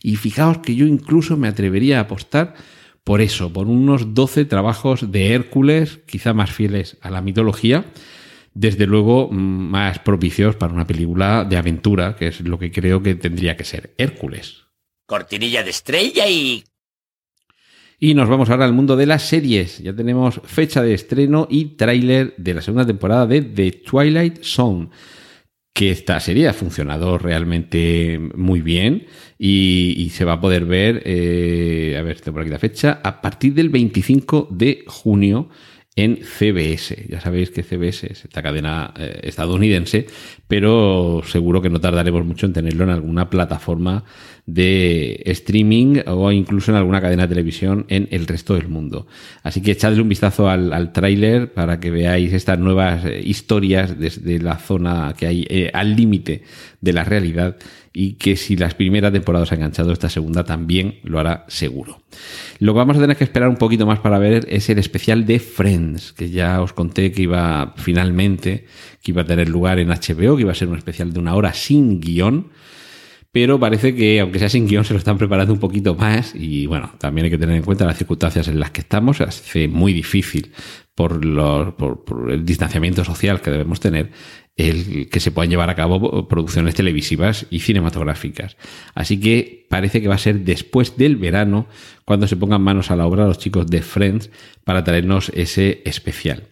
y 0.02 0.16
fijaos 0.16 0.58
que 0.58 0.74
yo 0.74 0.86
incluso 0.86 1.36
me 1.36 1.48
atrevería 1.48 1.98
a 1.98 2.02
apostar 2.02 2.54
por 3.04 3.20
eso, 3.20 3.52
por 3.52 3.66
unos 3.66 4.14
12 4.14 4.44
trabajos 4.44 5.10
de 5.12 5.32
Hércules, 5.32 6.00
quizá 6.06 6.34
más 6.34 6.52
fieles 6.52 6.98
a 7.00 7.10
la 7.10 7.20
mitología, 7.20 7.84
desde 8.54 8.86
luego 8.86 9.28
más 9.30 9.98
propicios 9.98 10.56
para 10.56 10.72
una 10.72 10.86
película 10.86 11.44
de 11.44 11.56
aventura, 11.56 12.16
que 12.16 12.28
es 12.28 12.40
lo 12.40 12.58
que 12.58 12.70
creo 12.70 13.02
que 13.02 13.14
tendría 13.14 13.56
que 13.56 13.64
ser 13.64 13.94
Hércules. 13.98 14.64
Cortinilla 15.06 15.62
de 15.62 15.70
estrella 15.70 16.28
y 16.28 16.64
y 18.02 18.14
nos 18.14 18.28
vamos 18.28 18.50
ahora 18.50 18.64
al 18.64 18.72
mundo 18.72 18.96
de 18.96 19.06
las 19.06 19.22
series. 19.22 19.78
Ya 19.78 19.94
tenemos 19.94 20.40
fecha 20.42 20.82
de 20.82 20.92
estreno 20.92 21.46
y 21.48 21.76
tráiler 21.76 22.34
de 22.36 22.54
la 22.54 22.60
segunda 22.60 22.84
temporada 22.84 23.28
de 23.28 23.42
The 23.42 23.70
Twilight 23.70 24.42
Zone. 24.42 24.88
Que 25.72 25.92
esta 25.92 26.18
serie 26.18 26.48
ha 26.48 26.52
funcionado 26.52 27.16
realmente 27.16 28.20
muy 28.34 28.60
bien 28.60 29.06
y, 29.38 30.10
se 30.12 30.24
va 30.24 30.32
a 30.32 30.40
poder 30.40 30.64
ver, 30.64 31.02
eh, 31.04 31.94
a 31.96 32.02
ver, 32.02 32.20
tengo 32.20 32.34
por 32.34 32.42
aquí 32.42 32.50
la 32.50 32.58
fecha, 32.58 33.00
a 33.04 33.20
partir 33.20 33.54
del 33.54 33.68
25 33.68 34.48
de 34.50 34.82
junio 34.88 35.48
en 35.94 36.24
CBS. 36.24 37.06
Ya 37.08 37.20
sabéis 37.20 37.50
que 37.50 37.62
CBS 37.62 38.10
es 38.10 38.24
esta 38.24 38.42
cadena 38.42 38.92
eh, 38.98 39.20
estadounidense, 39.22 40.06
pero 40.48 41.22
seguro 41.24 41.62
que 41.62 41.70
no 41.70 41.80
tardaremos 41.80 42.24
mucho 42.24 42.46
en 42.46 42.52
tenerlo 42.52 42.82
en 42.82 42.90
alguna 42.90 43.30
plataforma 43.30 44.02
de 44.46 45.22
streaming 45.26 46.00
o 46.06 46.32
incluso 46.32 46.72
en 46.72 46.76
alguna 46.76 47.00
cadena 47.00 47.22
de 47.22 47.28
televisión 47.28 47.86
en 47.88 48.08
el 48.10 48.26
resto 48.26 48.54
del 48.54 48.68
mundo. 48.68 49.06
Así 49.42 49.62
que 49.62 49.72
echadle 49.72 50.02
un 50.02 50.08
vistazo 50.08 50.48
al, 50.48 50.72
al 50.72 50.92
tráiler 50.92 51.52
para 51.52 51.78
que 51.78 51.90
veáis 51.90 52.32
estas 52.32 52.58
nuevas 52.58 53.04
eh, 53.04 53.20
historias 53.24 53.98
desde 53.98 54.40
la 54.40 54.58
zona 54.58 55.14
que 55.16 55.26
hay 55.26 55.46
eh, 55.48 55.70
al 55.72 55.94
límite 55.94 56.42
de 56.80 56.92
la 56.92 57.04
realidad 57.04 57.56
y 57.92 58.14
que 58.14 58.36
si 58.36 58.56
las 58.56 58.74
primeras 58.74 59.12
temporadas 59.12 59.52
ha 59.52 59.54
enganchado, 59.54 59.92
esta 59.92 60.08
segunda 60.08 60.44
también 60.44 60.98
lo 61.04 61.20
hará 61.20 61.44
seguro. 61.48 62.00
Lo 62.58 62.72
que 62.72 62.78
vamos 62.78 62.96
a 62.96 63.00
tener 63.00 63.16
que 63.16 63.24
esperar 63.24 63.48
un 63.48 63.56
poquito 63.56 63.86
más 63.86 64.00
para 64.00 64.18
ver 64.18 64.46
es 64.48 64.68
el 64.70 64.78
especial 64.78 65.26
de 65.26 65.38
Friends, 65.38 66.12
que 66.12 66.30
ya 66.30 66.62
os 66.62 66.72
conté 66.72 67.12
que 67.12 67.22
iba 67.22 67.74
finalmente, 67.76 68.66
que 69.02 69.12
iba 69.12 69.22
a 69.22 69.26
tener 69.26 69.48
lugar 69.48 69.78
en 69.78 69.88
HBO, 69.88 70.36
que 70.36 70.42
iba 70.42 70.52
a 70.52 70.56
ser 70.56 70.68
un 70.68 70.78
especial 70.78 71.12
de 71.12 71.20
una 71.20 71.34
hora 71.34 71.52
sin 71.52 72.00
guion 72.00 72.48
pero 73.32 73.58
parece 73.58 73.94
que, 73.94 74.20
aunque 74.20 74.38
sea 74.38 74.50
sin 74.50 74.68
guion, 74.68 74.84
se 74.84 74.92
lo 74.92 74.98
están 74.98 75.16
preparando 75.16 75.54
un 75.54 75.58
poquito 75.58 75.94
más 75.94 76.34
y 76.34 76.66
bueno, 76.66 76.92
también 76.98 77.24
hay 77.24 77.30
que 77.30 77.38
tener 77.38 77.56
en 77.56 77.62
cuenta 77.62 77.86
las 77.86 77.96
circunstancias 77.96 78.46
en 78.46 78.60
las 78.60 78.70
que 78.70 78.82
estamos, 78.82 79.16
se 79.16 79.24
hace 79.24 79.68
muy 79.68 79.94
difícil 79.94 80.52
por, 80.94 81.24
los, 81.24 81.72
por, 81.72 82.30
el 82.30 82.44
distanciamiento 82.44 83.04
social 83.04 83.40
que 83.40 83.50
debemos 83.50 83.80
tener 83.80 84.10
el 84.54 85.08
que 85.08 85.18
se 85.18 85.30
puedan 85.30 85.48
llevar 85.48 85.70
a 85.70 85.74
cabo 85.74 86.28
producciones 86.28 86.74
televisivas 86.74 87.46
y 87.48 87.60
cinematográficas. 87.60 88.58
Así 88.94 89.18
que 89.18 89.66
parece 89.70 90.02
que 90.02 90.08
va 90.08 90.16
a 90.16 90.18
ser 90.18 90.40
después 90.40 90.98
del 90.98 91.16
verano 91.16 91.66
cuando 92.04 92.28
se 92.28 92.36
pongan 92.36 92.60
manos 92.60 92.90
a 92.90 92.96
la 92.96 93.06
obra 93.06 93.26
los 93.26 93.38
chicos 93.38 93.66
de 93.66 93.80
Friends 93.80 94.30
para 94.64 94.84
traernos 94.84 95.30
ese 95.34 95.80
especial. 95.86 96.44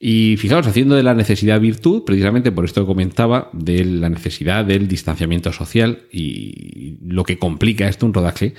Y 0.00 0.36
fijaos, 0.38 0.66
haciendo 0.66 0.96
de 0.96 1.02
la 1.02 1.14
necesidad 1.14 1.60
virtud, 1.60 2.02
precisamente 2.04 2.52
por 2.52 2.64
esto 2.64 2.82
que 2.82 2.86
comentaba, 2.86 3.50
de 3.52 3.84
la 3.84 4.08
necesidad 4.08 4.64
del 4.64 4.88
distanciamiento 4.88 5.52
social 5.52 6.02
y 6.12 6.96
lo 7.04 7.24
que 7.24 7.38
complica 7.38 7.88
esto 7.88 8.04
un 8.04 8.14
rodaje, 8.14 8.54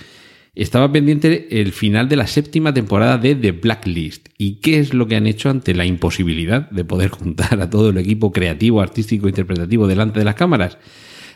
estaba 0.56 0.92
pendiente 0.92 1.62
el 1.62 1.74
final 1.74 2.08
de 2.08 2.16
la 2.16 2.28
séptima 2.28 2.74
temporada 2.74 3.18
de 3.18 3.36
The 3.36 3.52
Blacklist. 3.52 4.30
¿Y 4.38 4.56
qué 4.56 4.80
es 4.80 4.94
lo 4.94 5.08
que 5.08 5.18
han 5.18 5.28
hecho 5.28 5.50
ante 5.50 5.76
la 5.76 5.86
imposibilidad 5.86 6.70
de 6.72 6.86
poder 6.86 7.10
juntar 7.10 7.62
a 7.62 7.70
todo 7.70 7.90
el 7.90 7.98
equipo 7.98 8.32
creativo, 8.32 8.82
artístico, 8.82 9.28
interpretativo 9.28 9.86
delante 9.86 10.20
de 10.20 10.26
las 10.26 10.36
cámaras? 10.36 10.78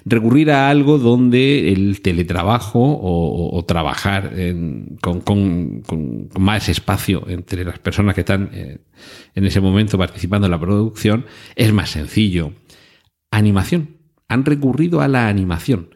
Recurrir 0.05 0.51
a 0.51 0.69
algo 0.69 0.97
donde 0.97 1.71
el 1.71 2.01
teletrabajo 2.01 2.79
o, 2.79 3.63
trabajar 3.65 4.31
con, 5.01 5.83
más 6.37 6.69
espacio 6.69 7.25
entre 7.27 7.65
las 7.65 7.79
personas 7.79 8.15
que 8.15 8.21
están 8.21 8.49
eh, 8.53 8.77
en 9.35 9.45
ese 9.45 9.61
momento 9.61 9.97
participando 9.97 10.47
en 10.47 10.51
la 10.51 10.59
producción 10.59 11.25
es 11.55 11.73
más 11.73 11.89
sencillo. 11.89 12.53
Animación. 13.31 13.97
Han 14.27 14.45
recurrido 14.45 15.01
a 15.01 15.07
la 15.07 15.27
animación. 15.27 15.89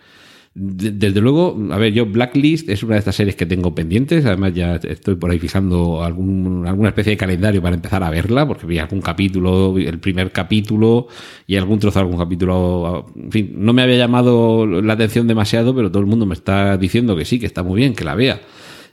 Desde 0.56 1.20
luego, 1.20 1.58
a 1.72 1.78
ver, 1.80 1.94
yo 1.94 2.06
Blacklist 2.06 2.70
es 2.70 2.84
una 2.84 2.94
de 2.94 3.00
estas 3.00 3.16
series 3.16 3.36
que 3.36 3.48
tengo 3.48 3.74
pendientes. 3.74 4.24
Además, 4.26 4.54
ya 4.54 4.76
estoy 4.76 5.16
por 5.16 5.32
ahí 5.32 5.40
fijando 5.40 6.04
algún, 6.04 6.68
alguna 6.68 6.90
especie 6.90 7.12
de 7.12 7.18
calendario 7.18 7.60
para 7.60 7.76
empezar 7.76 8.04
a 8.04 8.12
verla, 8.12 8.48
porque 8.48 8.68
vi 8.68 8.78
algún 8.78 9.02
capítulo, 9.02 9.76
el 9.78 10.00
primer 10.00 10.32
capítulo 10.32 11.08
y 11.48 11.56
algún 11.56 11.80
trozo 11.80 11.98
de 11.98 12.06
algún 12.06 12.20
capítulo. 12.20 13.08
En 13.16 13.32
fin, 13.32 13.54
no 13.58 13.74
me 13.74 13.82
había 13.82 13.98
llamado 13.98 14.68
la 14.68 14.94
atención 14.94 15.28
demasiado, 15.28 15.74
pero 15.76 15.90
todo 15.90 16.02
el 16.02 16.08
mundo 16.08 16.28
me 16.28 16.36
está 16.36 16.78
diciendo 16.78 17.16
que 17.16 17.26
sí, 17.26 17.40
que 17.40 17.48
está 17.48 17.64
muy 17.64 17.78
bien, 17.78 17.96
que 17.96 18.04
la 18.04 18.14
vea. 18.14 18.40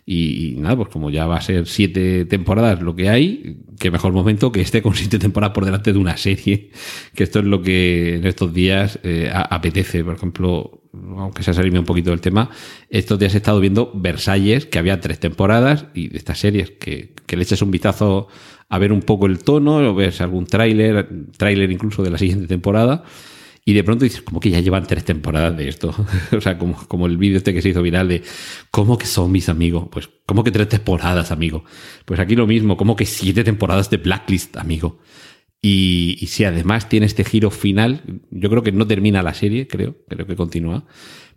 Y, 0.06 0.56
nada, 0.58 0.76
pues 0.76 0.88
como 0.88 1.10
ya 1.10 1.26
va 1.26 1.36
a 1.36 1.40
ser 1.42 1.66
siete 1.66 2.24
temporadas 2.24 2.80
lo 2.80 2.96
que 2.96 3.10
hay, 3.10 3.58
qué 3.78 3.90
mejor 3.90 4.12
momento 4.12 4.50
que 4.50 4.60
esté 4.62 4.80
con 4.82 4.94
siete 4.94 5.18
temporadas 5.18 5.54
por 5.54 5.66
delante 5.66 5.92
de 5.92 5.98
una 5.98 6.16
serie, 6.16 6.70
que 7.14 7.22
esto 7.22 7.40
es 7.40 7.44
lo 7.44 7.60
que 7.62 8.16
en 8.16 8.26
estos 8.26 8.52
días 8.54 8.98
eh, 9.02 9.30
apetece. 9.32 10.02
Por 10.02 10.14
ejemplo, 10.16 10.79
aunque 10.92 11.42
se 11.42 11.50
ha 11.50 11.62
un 11.64 11.84
poquito 11.84 12.10
del 12.10 12.20
tema, 12.20 12.50
estos 12.88 13.18
días 13.18 13.34
he 13.34 13.38
estado 13.38 13.60
viendo 13.60 13.92
Versalles, 13.94 14.66
que 14.66 14.78
había 14.78 15.00
tres 15.00 15.20
temporadas, 15.20 15.86
y 15.94 16.08
de 16.08 16.18
estas 16.18 16.38
series, 16.38 16.70
que, 16.72 17.14
que 17.26 17.36
le 17.36 17.42
eches 17.42 17.62
un 17.62 17.70
vistazo 17.70 18.28
a 18.68 18.78
ver 18.78 18.92
un 18.92 19.02
poco 19.02 19.26
el 19.26 19.38
tono, 19.38 19.76
o 19.76 19.94
ves 19.94 20.20
algún 20.20 20.46
tráiler, 20.46 21.08
tráiler 21.36 21.70
incluso 21.70 22.02
de 22.02 22.10
la 22.10 22.18
siguiente 22.18 22.46
temporada, 22.46 23.04
y 23.64 23.72
de 23.72 23.84
pronto 23.84 24.04
dices, 24.04 24.22
como 24.22 24.40
que 24.40 24.50
ya 24.50 24.58
llevan 24.60 24.86
tres 24.86 25.04
temporadas 25.04 25.56
de 25.56 25.68
esto. 25.68 25.94
o 26.36 26.40
sea, 26.40 26.58
como, 26.58 26.76
como 26.88 27.06
el 27.06 27.18
vídeo 27.18 27.36
este 27.36 27.52
que 27.52 27.62
se 27.62 27.68
hizo 27.68 27.82
viral 27.82 28.08
de, 28.08 28.22
¿cómo 28.70 28.98
que 28.98 29.06
son 29.06 29.30
mis 29.30 29.48
amigos? 29.48 29.86
Pues, 29.90 30.08
¿cómo 30.26 30.42
que 30.42 30.50
tres 30.50 30.68
temporadas, 30.68 31.30
amigo? 31.30 31.64
Pues 32.04 32.18
aquí 32.20 32.34
lo 32.34 32.46
mismo, 32.46 32.76
como 32.76 32.96
que 32.96 33.06
siete 33.06 33.44
temporadas 33.44 33.90
de 33.90 33.98
Blacklist, 33.98 34.56
amigo. 34.56 34.98
Y, 35.62 36.26
si 36.28 36.44
además 36.44 36.88
tiene 36.88 37.06
este 37.06 37.24
giro 37.24 37.50
final, 37.50 38.02
yo 38.30 38.48
creo 38.48 38.62
que 38.62 38.72
no 38.72 38.86
termina 38.86 39.22
la 39.22 39.34
serie, 39.34 39.66
creo, 39.66 39.96
creo 40.08 40.26
que 40.26 40.36
continúa. 40.36 40.86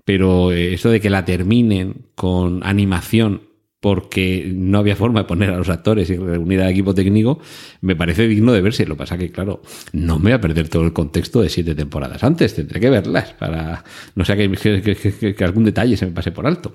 pero 0.06 0.52
eh, 0.52 0.74
eso 0.74 0.90
de 0.90 1.02
que 1.02 1.10
la 1.10 1.26
terminen 1.26 2.08
con 2.16 2.64
animación 2.64 3.54
porque 3.84 4.50
no 4.56 4.78
había 4.78 4.96
forma 4.96 5.22
de 5.22 5.26
poner 5.26 5.50
a 5.50 5.58
los 5.58 5.68
actores 5.68 6.10
y 6.10 6.16
reunir 6.16 6.62
al 6.62 6.70
equipo 6.70 6.94
técnico, 6.94 7.40
me 7.82 7.98
parece 7.98 8.30
digno 8.30 8.54
de 8.54 8.62
verse. 8.62 8.86
Lo 8.86 8.96
que 8.96 9.00
pasa 9.00 9.18
que, 9.18 9.30
claro, 9.30 9.62
no 9.92 10.20
me 10.20 10.24
voy 10.24 10.32
a 10.32 10.40
perder 10.40 10.70
todo 10.70 10.84
el 10.86 10.94
contexto 10.94 11.42
de 11.42 11.50
siete 11.50 11.76
temporadas 11.76 12.24
antes, 12.24 12.56
tendré 12.56 12.80
que 12.80 12.90
verlas 12.90 13.34
para 13.34 13.84
no 14.16 14.24
sea 14.24 14.38
que, 14.38 15.36
que 15.36 15.44
algún 15.44 15.66
detalle 15.66 15.98
se 15.98 16.06
me 16.06 16.14
pase 16.14 16.32
por 16.32 16.48
alto. 16.48 16.74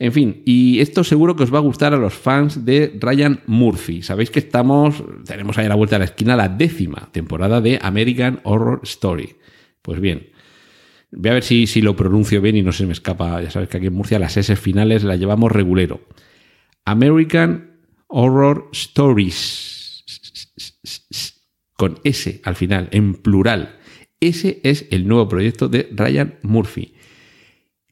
En 0.00 0.12
fin, 0.12 0.42
y 0.44 0.78
esto 0.80 1.02
seguro 1.02 1.34
que 1.34 1.42
os 1.42 1.52
va 1.52 1.58
a 1.58 1.62
gustar 1.62 1.92
a 1.92 1.96
los 1.96 2.14
fans 2.14 2.64
de 2.64 2.96
Ryan 3.00 3.40
Murphy. 3.46 4.02
Sabéis 4.02 4.30
que 4.30 4.38
estamos, 4.38 5.02
tenemos 5.26 5.58
ahí 5.58 5.66
a 5.66 5.70
la 5.70 5.74
vuelta 5.74 5.96
de 5.96 6.00
la 6.00 6.04
esquina 6.04 6.36
la 6.36 6.48
décima 6.48 7.08
temporada 7.10 7.60
de 7.60 7.80
American 7.82 8.40
Horror 8.44 8.80
Story. 8.84 9.36
Pues 9.82 10.00
bien, 10.00 10.30
voy 11.10 11.30
a 11.30 11.34
ver 11.34 11.42
si, 11.42 11.66
si 11.66 11.82
lo 11.82 11.96
pronuncio 11.96 12.40
bien 12.40 12.56
y 12.56 12.62
no 12.62 12.70
se 12.70 12.86
me 12.86 12.92
escapa. 12.92 13.42
Ya 13.42 13.50
sabéis 13.50 13.70
que 13.70 13.78
aquí 13.78 13.86
en 13.86 13.94
Murcia 13.94 14.20
las 14.20 14.36
S 14.36 14.54
finales 14.54 15.02
las 15.02 15.18
llevamos 15.18 15.50
regulero. 15.50 16.00
American 16.84 17.78
Horror 18.06 18.68
Stories. 18.72 20.04
Con 21.76 21.98
S 22.04 22.40
al 22.44 22.54
final, 22.54 22.88
en 22.92 23.14
plural. 23.14 23.78
Ese 24.20 24.60
es 24.62 24.86
el 24.90 25.08
nuevo 25.08 25.28
proyecto 25.28 25.68
de 25.68 25.88
Ryan 25.92 26.38
Murphy. 26.42 26.94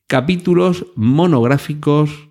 Capítulos 0.07 0.87
monográficos 0.95 2.29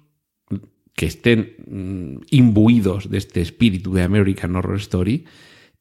que 0.94 1.06
estén 1.06 1.56
mm, 1.68 2.26
imbuidos 2.32 3.10
de 3.10 3.18
este 3.18 3.42
espíritu 3.42 3.94
de 3.94 4.04
American 4.04 4.56
Horror 4.56 4.78
Story 4.78 5.26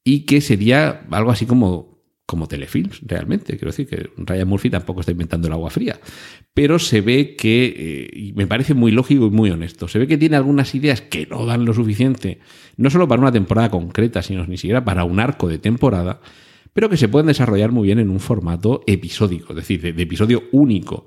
y 0.03 0.21
que 0.27 0.41
sería 0.41 1.07
algo 1.11 1.31
así 1.31 1.47
como 1.47 1.95
como 2.27 2.49
telefilms, 2.49 3.01
realmente. 3.03 3.57
Quiero 3.57 3.71
decir 3.71 3.87
que 3.87 4.09
Ryan 4.17 4.49
Murphy 4.49 4.71
tampoco 4.71 5.01
está 5.01 5.13
inventando 5.13 5.47
el 5.47 5.53
agua 5.53 5.71
fría. 5.71 6.01
Pero 6.55 6.79
se 6.79 7.01
ve 7.01 7.37
que, 7.37 7.75
eh, 7.77 8.11
y 8.13 8.33
me 8.33 8.47
parece 8.47 8.75
muy 8.75 8.93
lógico 8.93 9.27
y 9.27 9.31
muy 9.31 9.51
honesto, 9.51 9.89
se 9.89 9.99
ve 9.99 10.07
que 10.07 10.17
tiene 10.17 10.37
algunas 10.37 10.75
ideas 10.75 11.03
que 11.03 11.27
no 11.27 11.45
dan 11.45 11.65
lo 11.65 11.75
suficiente, 11.75 12.39
no 12.77 12.91
solo 12.91 13.07
para 13.09 13.21
una 13.21 13.33
temporada 13.33 13.71
concreta, 13.71 14.23
sino 14.23 14.47
ni 14.47 14.57
siquiera 14.57 14.85
para 14.85 15.05
un 15.05 15.21
arco 15.21 15.49
de 15.49 15.59
temporada, 15.59 16.21
pero 16.73 16.89
que 16.89 16.97
se 16.97 17.09
pueden 17.09 17.27
desarrollar 17.27 17.73
muy 17.73 17.87
bien 17.87 17.99
en 17.99 18.11
un 18.11 18.21
formato 18.21 18.83
episódico, 18.87 19.53
es 19.53 19.57
decir, 19.57 19.81
de, 19.83 20.03
episodio 20.03 20.45
único. 20.53 21.07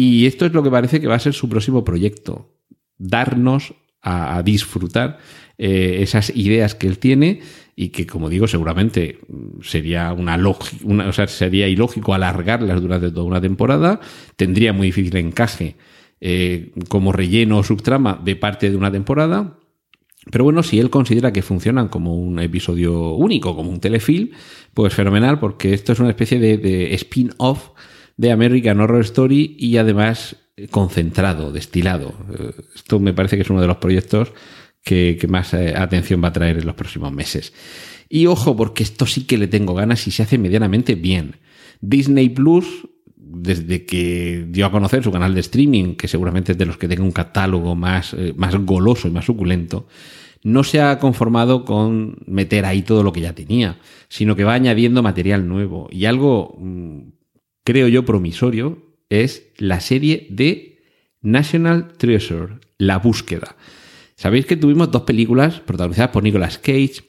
Y 0.00 0.26
esto 0.26 0.46
es 0.46 0.52
lo 0.52 0.62
que 0.62 0.70
parece 0.70 1.00
que 1.00 1.08
va 1.08 1.16
a 1.16 1.18
ser 1.18 1.32
su 1.32 1.48
próximo 1.48 1.82
proyecto, 1.82 2.54
darnos 2.98 3.74
a, 4.00 4.40
disfrutar 4.44 5.18
eh, 5.58 5.98
esas 6.02 6.30
ideas 6.36 6.76
que 6.76 6.86
él 6.86 6.98
tiene 6.98 7.40
y 7.74 7.88
que, 7.88 8.06
como 8.06 8.28
digo, 8.28 8.46
seguramente 8.46 9.18
sería 9.60 10.12
una, 10.12 10.38
una 10.84 11.08
o 11.08 11.12
sea, 11.12 11.26
sería 11.26 11.66
ilógico 11.66 12.14
alargarlas 12.14 12.80
durante 12.80 13.10
toda 13.10 13.24
una 13.24 13.40
temporada, 13.40 13.98
tendría 14.36 14.72
muy 14.72 14.86
difícil 14.86 15.16
encaje 15.16 15.74
eh, 16.20 16.70
como 16.88 17.10
relleno 17.10 17.58
o 17.58 17.64
subtrama 17.64 18.20
de 18.22 18.36
parte 18.36 18.70
de 18.70 18.76
una 18.76 18.92
temporada. 18.92 19.58
Pero 20.30 20.44
bueno, 20.44 20.62
si 20.62 20.78
él 20.78 20.90
considera 20.90 21.32
que 21.32 21.42
funcionan 21.42 21.88
como 21.88 22.14
un 22.14 22.38
episodio 22.38 23.14
único, 23.14 23.56
como 23.56 23.70
un 23.70 23.80
telefilm, 23.80 24.30
pues 24.74 24.94
fenomenal, 24.94 25.40
porque 25.40 25.74
esto 25.74 25.90
es 25.90 25.98
una 25.98 26.10
especie 26.10 26.38
de, 26.38 26.94
spin-off 26.94 27.70
de 28.18 28.30
American 28.32 28.80
Horror 28.80 29.00
Story 29.00 29.56
y 29.58 29.78
además 29.78 30.36
concentrado, 30.70 31.52
destilado. 31.52 32.14
Eh, 32.38 32.52
esto 32.74 32.98
me 32.98 33.14
parece 33.14 33.36
que 33.36 33.42
es 33.42 33.50
uno 33.50 33.62
de 33.62 33.66
los 33.66 33.78
proyectos 33.78 34.32
que, 34.84 35.18
más 35.28 35.54
eh, 35.54 35.74
atención 35.76 36.22
va 36.22 36.28
a 36.28 36.32
traer 36.32 36.58
en 36.58 36.66
los 36.66 36.74
próximos 36.74 37.12
meses. 37.12 37.52
Y 38.08 38.26
ojo, 38.26 38.56
porque 38.56 38.82
esto 38.82 39.06
sí 39.06 39.24
que 39.24 39.38
le 39.38 39.48
tengo 39.48 39.74
ganas 39.74 40.06
y 40.06 40.10
se 40.10 40.22
hace 40.22 40.38
medianamente 40.38 40.94
bien. 40.94 41.36
Disney 41.80 42.30
Plus, 42.30 42.88
desde 43.16 43.84
que 43.84 44.46
dio 44.48 44.66
a 44.66 44.72
conocer 44.72 45.04
su 45.04 45.12
canal 45.12 45.34
de 45.34 45.40
streaming, 45.40 45.94
que 45.94 46.08
seguramente 46.08 46.52
es 46.52 46.58
de 46.58 46.66
los 46.66 46.78
que 46.78 46.88
tenga 46.88 47.04
un 47.04 47.12
catálogo 47.12 47.74
más, 47.74 48.14
eh, 48.14 48.32
más 48.36 48.54
goloso 48.56 49.06
y 49.06 49.10
más 49.10 49.26
suculento, 49.26 49.86
no 50.42 50.64
se 50.64 50.80
ha 50.80 50.98
conformado 50.98 51.64
con 51.64 52.16
meter 52.26 52.64
ahí 52.64 52.82
todo 52.82 53.02
lo 53.02 53.12
que 53.12 53.20
ya 53.20 53.34
tenía, 53.34 53.78
sino 54.08 54.34
que 54.34 54.44
va 54.44 54.54
añadiendo 54.54 55.02
material 55.02 55.46
nuevo. 55.46 55.88
Y 55.90 56.06
algo, 56.06 56.56
mm, 56.58 57.17
creo 57.68 57.86
yo, 57.86 58.06
promisorio, 58.06 58.78
es 59.10 59.52
la 59.58 59.80
serie 59.80 60.26
de 60.30 60.80
National 61.20 61.92
Treasure, 61.98 62.60
La 62.78 62.96
Búsqueda. 62.96 63.56
Sabéis 64.16 64.46
que 64.46 64.56
tuvimos 64.56 64.90
dos 64.90 65.02
películas 65.02 65.60
protagonizadas 65.60 66.10
por 66.10 66.22
Nicolas 66.22 66.56
Cage, 66.56 67.02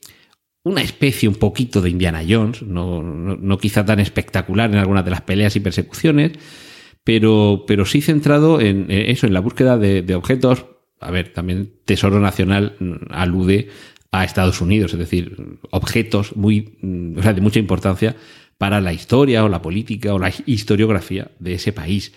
una 0.63 0.81
especie 0.81 1.29
un 1.29 1.36
poquito 1.36 1.79
de 1.79 1.91
Indiana 1.91 2.25
Jones, 2.27 2.62
no, 2.62 3.57
quizá 3.57 3.86
tan 3.86 4.01
espectacular 4.01 4.69
en 4.69 4.79
algunas 4.79 5.05
de 5.05 5.12
las 5.12 5.21
peleas 5.21 5.55
y 5.55 5.62
persecuciones, 5.62 6.34
pero, 7.05 7.63
pero 7.65 7.86
sí 7.86 8.01
centrado 8.01 8.60
en 8.60 8.88
eso, 8.89 9.27
en 9.27 9.34
la 9.34 9.39
búsqueda 9.39 9.77
de, 9.77 10.13
objetos. 10.13 10.65
A 10.99 11.10
ver, 11.10 11.31
también 11.31 11.71
Tesoro 11.86 12.19
Nacional 12.19 12.75
alude 13.12 13.69
a 14.12 14.25
Estados 14.25 14.60
Unidos, 14.60 14.91
es 14.91 14.99
decir, 14.99 15.38
objetos 15.71 16.36
muy, 16.36 17.15
o 17.15 17.21
sea, 17.21 17.31
de 17.31 17.39
mucha 17.39 17.60
importancia 17.60 18.17
para 18.60 18.82
la 18.82 18.91
historia 18.91 19.45
o 19.45 19.50
la 19.50 19.62
política 19.62 20.13
o 20.13 20.19
la 20.19 20.32
historiografía 20.45 21.32
de 21.39 21.54
ese 21.54 21.72
país. 21.72 22.13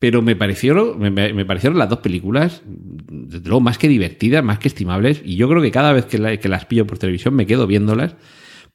Pero 0.00 0.22
me 0.22 0.34
parecieron, 0.34 0.98
me, 0.98 1.44
parecieron 1.46 1.78
las 1.78 1.88
dos 1.88 2.00
películas, 2.00 2.62
desde 2.66 3.48
luego, 3.48 3.60
más 3.60 3.78
que 3.78 3.88
divertidas, 3.88 4.44
más 4.44 4.58
que 4.58 4.66
estimables. 4.68 5.22
Y 5.24 5.36
yo 5.36 5.48
creo 5.48 5.62
que 5.62 5.70
cada 5.70 5.92
vez 5.92 6.04
que, 6.06 6.18
las 6.18 6.66
pillo 6.66 6.86
por 6.86 6.98
televisión 6.98 7.34
me 7.34 7.46
quedo 7.46 7.68
viéndolas. 7.68 8.16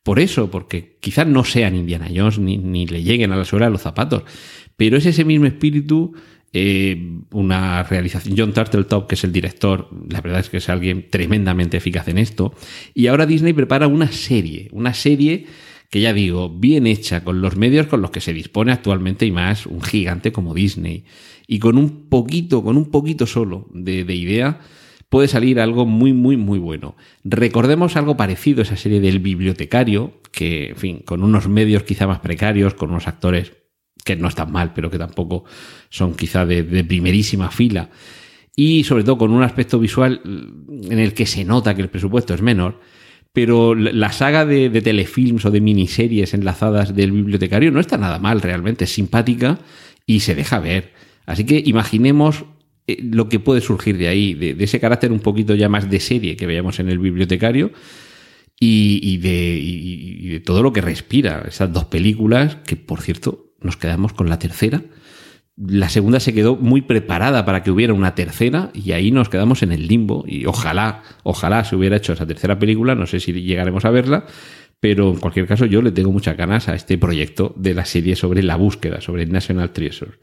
Por 0.02 0.20
eso, 0.20 0.50
porque 0.50 0.98
quizás 1.02 1.28
no 1.28 1.44
sean 1.44 1.76
Indiana 1.76 2.08
Jones 2.08 2.40
ni, 2.40 2.88
le 2.88 3.04
lleguen 3.04 3.34
a 3.34 3.36
la 3.36 3.44
suela 3.44 3.70
los 3.70 3.82
zapatos. 3.82 4.24
Pero 4.78 4.96
es 4.96 5.06
ese 5.06 5.26
mismo 5.26 5.46
espíritu, 5.46 6.14
eh, 6.54 7.20
una 7.32 7.84
realización. 7.84 8.36
John 8.38 8.54
Turtletop, 8.54 9.08
que 9.08 9.16
es 9.16 9.24
el 9.26 9.34
director, 9.34 9.90
la 10.10 10.22
verdad 10.22 10.40
es 10.40 10.50
que 10.50 10.58
es 10.58 10.70
alguien 10.70 11.10
tremendamente 11.12 11.76
eficaz 11.76 12.08
en 12.08 12.18
esto. 12.18 12.56
Y 12.94 13.08
ahora 13.08 13.26
Disney 13.26 13.52
prepara 13.52 13.88
una 13.88 14.10
serie, 14.10 14.70
una 14.72 14.94
serie 14.94 15.46
que 15.90 16.02
ya 16.02 16.14
digo, 16.14 16.50
bien 16.50 16.86
hecha, 16.86 17.24
con 17.24 17.42
los 17.42 17.56
medios 17.56 17.88
con 17.88 18.02
los 18.02 18.12
que 18.12 18.22
se 18.22 18.34
dispone 18.34 18.72
actualmente 18.72 19.26
y 19.26 19.32
más 19.32 19.66
un 19.66 19.82
gigante 19.82 20.32
como 20.32 20.54
Disney. 20.54 21.06
Y 21.48 21.58
con 21.58 21.78
un 21.78 22.10
poquito, 22.10 22.64
con 22.64 22.78
un 22.78 22.92
poquito 22.92 23.26
solo 23.26 23.68
de, 23.74 24.04
idea, 24.14 24.60
puede 25.10 25.28
salir 25.28 25.60
algo 25.60 25.88
muy, 25.88 26.14
muy, 26.14 26.38
muy 26.38 26.60
bueno. 26.60 26.96
Recordemos 27.24 27.96
algo 27.96 28.16
parecido 28.18 28.60
a 28.60 28.64
esa 28.64 28.78
serie 28.78 29.00
del 29.00 29.18
bibliotecario, 29.20 30.22
que, 30.32 30.70
en 30.70 30.76
fin, 30.76 31.00
con 31.00 31.24
unos 31.24 31.48
medios 31.48 31.82
quizá 31.82 32.06
más 32.06 32.20
precarios, 32.20 32.76
con 32.76 32.92
unos 32.92 33.08
actores 33.08 33.54
que 34.06 34.16
no 34.16 34.28
están 34.28 34.52
mal, 34.52 34.74
pero 34.74 34.92
que 34.92 35.00
tampoco 35.00 35.46
son 35.90 36.14
quizá 36.14 36.46
de, 36.46 36.62
de 36.62 36.84
primerísima 36.84 37.50
fila, 37.50 37.90
y 38.56 38.84
sobre 38.84 39.04
todo 39.04 39.18
con 39.18 39.32
un 39.32 39.42
aspecto 39.42 39.80
visual 39.80 40.22
en 40.24 41.00
el 41.00 41.14
que 41.14 41.26
se 41.26 41.46
nota 41.46 41.76
que 41.76 41.82
el 41.82 41.90
presupuesto 41.90 42.36
es 42.36 42.42
menor, 42.44 42.80
pero 43.34 43.76
la 43.76 44.12
saga 44.12 44.46
de, 44.46 44.70
telefilms 44.82 45.46
o 45.46 45.52
de 45.52 45.62
miniseries 45.62 46.34
enlazadas 46.34 46.96
del 46.96 47.12
bibliotecario 47.12 47.72
no 47.72 47.80
está 47.80 47.98
nada 47.98 48.20
mal 48.20 48.42
realmente, 48.42 48.86
es 48.86 48.94
simpática 48.94 49.60
y 50.06 50.22
se 50.22 50.36
deja 50.36 50.60
ver. 50.60 50.94
Así 51.26 51.46
que 51.46 51.62
imaginemos 51.64 52.46
eh, 52.88 52.98
lo 53.04 53.30
que 53.30 53.40
puede 53.40 53.62
surgir 53.62 53.98
de 53.98 54.08
ahí, 54.08 54.34
de, 54.34 54.56
ese 54.60 54.80
carácter 54.80 55.12
un 55.12 55.20
poquito 55.20 55.54
ya 55.54 55.70
más 55.70 55.90
de 55.90 56.00
serie 56.00 56.36
que 56.36 56.48
veíamos 56.48 56.80
en 56.80 56.90
el 56.90 56.98
bibliotecario 56.98 57.72
y, 58.60 59.18
de, 59.18 59.58
y 59.62 60.28
de 60.28 60.40
todo 60.42 60.64
lo 60.64 60.74
que 60.74 60.82
respira 60.82 61.46
esas 61.48 61.72
dos 61.72 61.86
películas, 61.86 62.58
que 62.66 62.76
por 62.76 63.02
cierto 63.02 63.54
nos 63.62 63.78
quedamos 63.78 64.12
con 64.12 64.28
la 64.28 64.40
tercera 64.40 64.82
la 65.68 65.90
segunda 65.90 66.20
se 66.20 66.34
quedó 66.34 66.56
muy 66.56 66.82
preparada 66.82 67.46
para 67.46 67.64
que 67.64 67.72
hubiera 67.72 67.94
una 67.94 68.16
tercera 68.16 68.72
y 68.74 68.94
ahí 68.94 69.12
nos 69.12 69.28
quedamos 69.28 69.62
en 69.62 69.72
el 69.72 69.88
limbo 69.88 70.24
y 70.26 70.46
ojalá, 70.46 71.04
ojalá 71.24 71.66
se 71.66 71.76
hubiera 71.76 71.98
hecho 71.98 72.14
esa 72.14 72.26
tercera 72.26 72.58
película, 72.58 72.96
no 72.96 73.06
sé 73.08 73.20
si 73.20 73.34
llegaremos 73.34 73.84
a 73.84 73.90
verla, 73.90 74.26
pero 74.80 75.10
en 75.10 75.18
cualquier 75.18 75.48
caso 75.48 75.66
yo 75.66 75.82
le 75.82 75.92
tengo 75.92 76.12
muchas 76.12 76.38
ganas 76.38 76.70
a 76.70 76.76
este 76.76 76.98
proyecto 76.98 77.54
de 77.58 77.74
la 77.74 77.84
serie 77.84 78.16
sobre 78.16 78.42
la 78.42 78.56
búsqueda, 78.56 79.02
sobre 79.02 79.24
el 79.24 79.32
National 79.32 79.72
Treasure. 79.72 80.14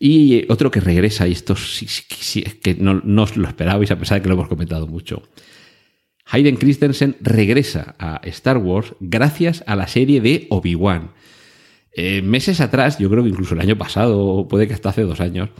Y 0.00 0.44
otro 0.50 0.72
que 0.72 0.80
regresa, 0.80 1.28
y 1.28 1.32
esto 1.32 1.54
sí, 1.54 2.42
que 2.60 2.74
no, 2.74 3.00
no 3.04 3.22
os 3.22 3.36
lo 3.36 3.46
esperabais 3.46 3.92
a 3.92 3.98
pesar 3.98 4.18
de 4.18 4.22
que 4.22 4.28
lo 4.28 4.34
hemos 4.34 4.48
comentado 4.48 4.88
mucho. 4.88 5.22
Hayden 6.26 6.56
Christensen 6.56 7.16
regresa 7.20 7.94
a 7.98 8.20
Star 8.24 8.58
Wars 8.58 8.94
gracias 8.98 9.62
a 9.68 9.76
la 9.76 9.86
serie 9.86 10.20
de 10.20 10.48
Obi-Wan. 10.50 11.12
Eh, 11.96 12.22
meses 12.22 12.60
atrás, 12.60 12.98
yo 12.98 13.08
creo 13.08 13.22
que 13.22 13.30
incluso 13.30 13.54
el 13.54 13.60
año 13.60 13.78
pasado, 13.78 14.46
puede 14.48 14.66
que 14.66 14.74
hasta 14.74 14.88
hace 14.88 15.02
dos 15.02 15.20
años, 15.20 15.50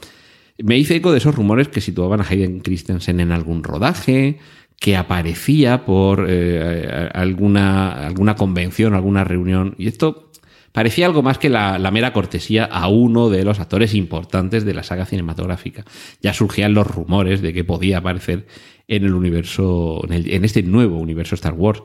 me 0.62 0.78
hice 0.78 0.96
eco 0.96 1.12
de 1.12 1.18
esos 1.18 1.34
rumores 1.34 1.68
que 1.68 1.80
situaban 1.80 2.20
a 2.20 2.26
Hayden 2.28 2.60
Christensen 2.60 3.20
en 3.20 3.32
algún 3.32 3.64
rodaje, 3.64 4.38
que 4.78 4.96
aparecía 4.96 5.84
por 5.84 6.26
eh, 6.28 7.08
alguna, 7.14 8.06
alguna 8.06 8.36
convención, 8.36 8.94
alguna 8.94 9.24
reunión. 9.24 9.74
Y 9.78 9.88
esto 9.88 10.30
parecía 10.72 11.06
algo 11.06 11.22
más 11.22 11.38
que 11.38 11.48
la, 11.48 11.78
mera 11.92 12.12
cortesía 12.12 12.64
a 12.64 12.88
uno 12.88 13.30
de 13.30 13.44
los 13.44 13.60
actores 13.60 13.94
importantes 13.94 14.64
de 14.64 14.74
la 14.74 14.82
saga 14.82 15.06
cinematográfica. 15.06 15.84
Ya 16.20 16.34
surgían 16.34 16.74
los 16.74 16.86
rumores 16.86 17.40
de 17.42 17.52
que 17.52 17.64
podía 17.64 17.98
aparecer 17.98 18.46
en 18.88 19.04
el 19.04 19.14
universo, 19.14 20.04
en 20.10 20.44
este 20.44 20.62
nuevo 20.62 20.98
universo 20.98 21.36
Star 21.36 21.54
Wars. 21.54 21.82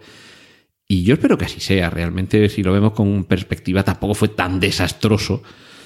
Y 0.92 1.04
yo 1.04 1.14
espero 1.14 1.38
que 1.38 1.46
así 1.46 1.60
sea. 1.60 1.92
Realmente, 1.92 2.50
si 2.50 2.64
lo 2.64 2.74
vemos 2.74 2.94
con 2.94 3.24
perspectiva, 3.26 3.84
tampoco 3.84 4.16
fue 4.16 4.30
tan 4.30 4.60
desastroso 4.60 5.44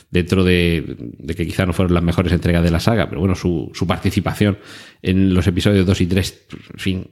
dentro 0.10 0.46
de, 0.46 0.96
que 1.36 1.46
quizá 1.46 1.66
no 1.66 1.74
fueron 1.74 1.94
las 1.94 2.04
mejores 2.04 2.32
entregas 2.32 2.64
de 2.64 2.72
la 2.72 2.80
saga, 2.80 3.10
pero 3.10 3.20
bueno, 3.20 3.36
su, 3.36 3.72
participación 3.86 4.60
en 5.02 5.34
los 5.34 5.46
episodios 5.48 5.86
2 5.88 6.02
y 6.02 6.06
3, 6.06 6.46
en 6.74 6.80
fin, 6.80 7.08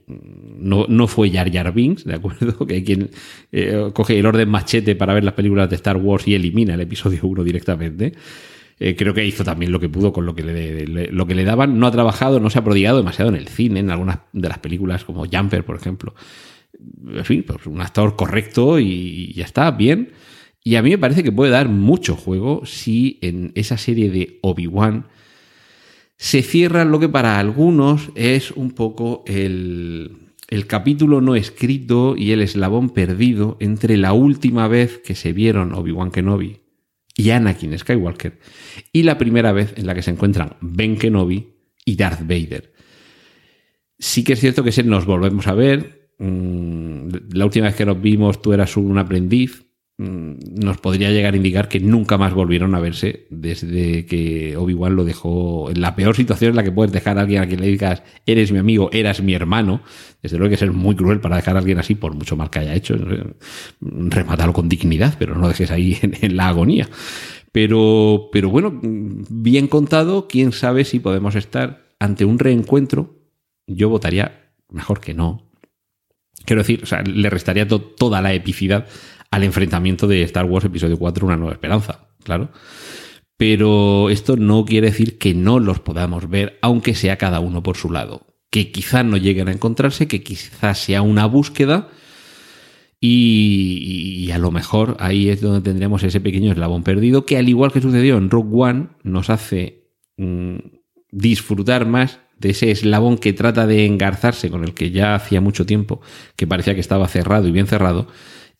no, 0.58 0.86
no 0.88 1.08
fue 1.08 1.30
Jar 1.30 1.52
Jar 1.52 1.74
¿de 1.74 2.14
acuerdo? 2.14 2.64
Que 2.66 2.74
hay 2.74 2.84
quien 2.84 3.10
eh, 3.50 3.90
coge 3.92 4.18
el 4.18 4.24
orden 4.24 4.48
machete 4.48 4.94
para 4.94 5.14
ver 5.14 5.24
las 5.24 5.34
películas 5.34 5.68
de 5.68 5.76
Star 5.76 5.96
Wars 5.96 6.28
y 6.28 6.34
elimina 6.34 6.74
el 6.74 6.80
episodio 6.80 7.20
1 7.24 7.44
directamente. 7.44 8.12
Eh, 8.78 8.96
creo 8.96 9.12
que 9.12 9.26
hizo 9.26 9.44
también 9.44 9.70
lo 9.70 9.80
que 9.80 9.88
pudo 9.88 10.12
con 10.12 10.24
lo 10.24 10.34
que 10.34 10.44
lo 11.10 11.26
que 11.26 11.34
le 11.34 11.44
daban. 11.44 11.78
No 11.78 11.88
ha 11.88 11.90
trabajado, 11.90 12.40
no 12.40 12.50
se 12.50 12.58
ha 12.58 12.64
prodigado 12.64 12.98
demasiado 12.98 13.30
en 13.30 13.36
el 13.36 13.48
cine, 13.48 13.80
en 13.80 13.90
algunas 13.90 14.20
de 14.32 14.48
las 14.48 14.58
películas 14.58 15.04
como 15.04 15.26
Jumper, 15.26 15.64
por 15.64 15.76
ejemplo. 15.76 16.14
En 16.78 17.24
fin, 17.24 17.44
pues 17.46 17.66
un 17.66 17.80
actor 17.80 18.16
correcto 18.16 18.78
y 18.78 19.32
ya 19.34 19.44
está, 19.44 19.70
bien 19.70 20.12
y 20.64 20.76
a 20.76 20.82
mí 20.82 20.90
me 20.90 20.98
parece 20.98 21.22
que 21.22 21.32
puede 21.32 21.50
dar 21.50 21.68
mucho 21.68 22.16
juego 22.16 22.64
si 22.64 23.18
en 23.20 23.52
esa 23.54 23.76
serie 23.76 24.10
de 24.10 24.38
Obi-Wan 24.42 25.08
se 26.16 26.42
cierra 26.42 26.84
lo 26.84 27.00
que 27.00 27.08
para 27.08 27.38
algunos 27.38 28.10
es 28.14 28.52
un 28.52 28.70
poco 28.70 29.24
el, 29.26 30.34
el 30.48 30.66
capítulo 30.68 31.20
no 31.20 31.34
escrito 31.34 32.14
y 32.16 32.30
el 32.30 32.42
eslabón 32.42 32.90
perdido 32.90 33.56
entre 33.58 33.96
la 33.96 34.12
última 34.12 34.68
vez 34.68 34.98
que 34.98 35.16
se 35.16 35.32
vieron 35.32 35.74
Obi-Wan 35.74 36.12
Kenobi 36.12 36.60
y 37.16 37.30
Anakin 37.30 37.76
Skywalker 37.76 38.38
y 38.92 39.02
la 39.02 39.18
primera 39.18 39.50
vez 39.50 39.74
en 39.76 39.86
la 39.86 39.96
que 39.96 40.02
se 40.02 40.12
encuentran 40.12 40.56
Ben 40.60 40.96
Kenobi 40.96 41.54
y 41.84 41.96
Darth 41.96 42.20
Vader. 42.20 42.72
Sí 43.98 44.22
que 44.22 44.34
es 44.34 44.40
cierto 44.40 44.62
que 44.62 44.72
se 44.72 44.84
nos 44.84 45.06
volvemos 45.06 45.48
a 45.48 45.54
ver. 45.54 46.01
Mm, 46.22 47.08
la 47.32 47.44
última 47.44 47.66
vez 47.66 47.74
que 47.74 47.86
nos 47.86 48.00
vimos 48.00 48.40
tú 48.40 48.52
eras 48.52 48.76
un 48.76 48.96
aprendiz 48.98 49.64
Mm, 49.98 50.64
nos 50.64 50.78
podría 50.78 51.10
llegar 51.10 51.34
a 51.34 51.36
indicar 51.36 51.68
que 51.68 51.78
nunca 51.78 52.18
más 52.18 52.34
volvieron 52.34 52.74
a 52.74 52.80
verse 52.80 53.26
desde 53.30 54.04
que 54.06 54.56
Obi-Wan 54.56 54.96
lo 54.96 55.04
dejó 55.04 55.70
en 55.70 55.80
la 55.80 55.94
peor 55.94 56.16
situación 56.16 56.50
en 56.50 56.56
la 56.56 56.64
que 56.64 56.72
puedes 56.72 56.92
dejar 56.92 57.18
a 57.18 57.20
alguien 57.20 57.42
a 57.42 57.46
quien 57.46 57.60
le 57.60 57.68
digas 57.68 58.02
eres 58.26 58.50
mi 58.50 58.58
amigo, 58.58 58.90
eras 58.92 59.22
mi 59.22 59.34
hermano. 59.34 59.82
Desde 60.22 60.38
luego 60.38 60.50
hay 60.50 60.54
que 60.54 60.58
ser 60.58 60.72
muy 60.72 60.96
cruel 60.96 61.20
para 61.20 61.36
dejar 61.36 61.56
a 61.56 61.60
alguien 61.60 61.78
así, 61.78 61.94
por 61.94 62.14
mucho 62.14 62.36
mal 62.36 62.50
que 62.50 62.60
haya 62.60 62.74
hecho. 62.74 62.96
Remátalo 63.80 64.52
con 64.52 64.68
dignidad, 64.68 65.14
pero 65.18 65.36
no 65.36 65.46
dejes 65.46 65.70
ahí 65.70 65.98
en, 66.02 66.36
la 66.36 66.48
agonía. 66.48 66.88
Pero, 67.52 68.30
pero 68.32 68.48
bueno, 68.48 68.80
bien 68.82 69.68
contado, 69.68 70.26
quién 70.26 70.52
sabe 70.52 70.84
si 70.84 71.00
podemos 71.00 71.36
estar 71.36 71.84
ante 72.00 72.24
un 72.24 72.38
reencuentro. 72.38 73.20
Yo 73.66 73.88
votaría 73.88 74.52
mejor 74.70 75.00
que 75.00 75.14
no. 75.14 75.51
Quiero 76.44 76.62
decir, 76.62 76.80
o 76.82 76.86
sea, 76.86 77.02
le 77.02 77.30
restaría 77.30 77.66
toda 77.68 78.20
la 78.20 78.32
epicidad 78.32 78.86
al 79.30 79.44
enfrentamiento 79.44 80.06
de 80.06 80.22
Star 80.22 80.44
Wars 80.44 80.66
Episodio 80.66 80.98
4, 80.98 81.26
Una 81.26 81.36
Nueva 81.36 81.54
Esperanza, 81.54 82.08
claro. 82.22 82.50
Pero 83.36 84.10
esto 84.10 84.36
no 84.36 84.64
quiere 84.64 84.88
decir 84.88 85.18
que 85.18 85.34
no 85.34 85.58
los 85.58 85.80
podamos 85.80 86.28
ver, 86.28 86.58
aunque 86.62 86.94
sea 86.94 87.16
cada 87.16 87.40
uno 87.40 87.62
por 87.62 87.76
su 87.76 87.90
lado. 87.90 88.26
Que 88.50 88.70
quizás 88.70 89.04
no 89.04 89.16
lleguen 89.16 89.48
a 89.48 89.52
encontrarse, 89.52 90.06
que 90.06 90.22
quizás 90.22 90.78
sea 90.78 91.02
una 91.02 91.26
búsqueda. 91.26 91.88
Y, 93.00 94.30
a 94.30 94.38
lo 94.38 94.52
mejor 94.52 94.96
ahí 95.00 95.28
es 95.28 95.40
donde 95.40 95.60
tendremos 95.60 96.04
ese 96.04 96.20
pequeño 96.20 96.52
eslabón 96.52 96.84
perdido, 96.84 97.26
que 97.26 97.36
al 97.36 97.48
igual 97.48 97.72
que 97.72 97.80
sucedió 97.80 98.16
en 98.16 98.30
Rogue 98.30 98.50
One, 98.52 98.88
nos 99.02 99.28
hace 99.28 99.88
mm, 100.18 100.58
disfrutar 101.10 101.84
más 101.84 102.20
ese 102.50 102.70
eslabón 102.70 103.18
que 103.18 103.32
trata 103.32 103.66
de 103.66 103.86
engarzarse 103.86 104.50
con 104.50 104.64
el 104.64 104.74
que 104.74 104.90
ya 104.90 105.14
hacía 105.14 105.40
mucho 105.40 105.66
tiempo, 105.66 106.00
que 106.36 106.46
parecía 106.46 106.74
que 106.74 106.80
estaba 106.80 107.08
cerrado 107.08 107.48
y 107.48 107.52
bien 107.52 107.66
cerrado, 107.66 108.08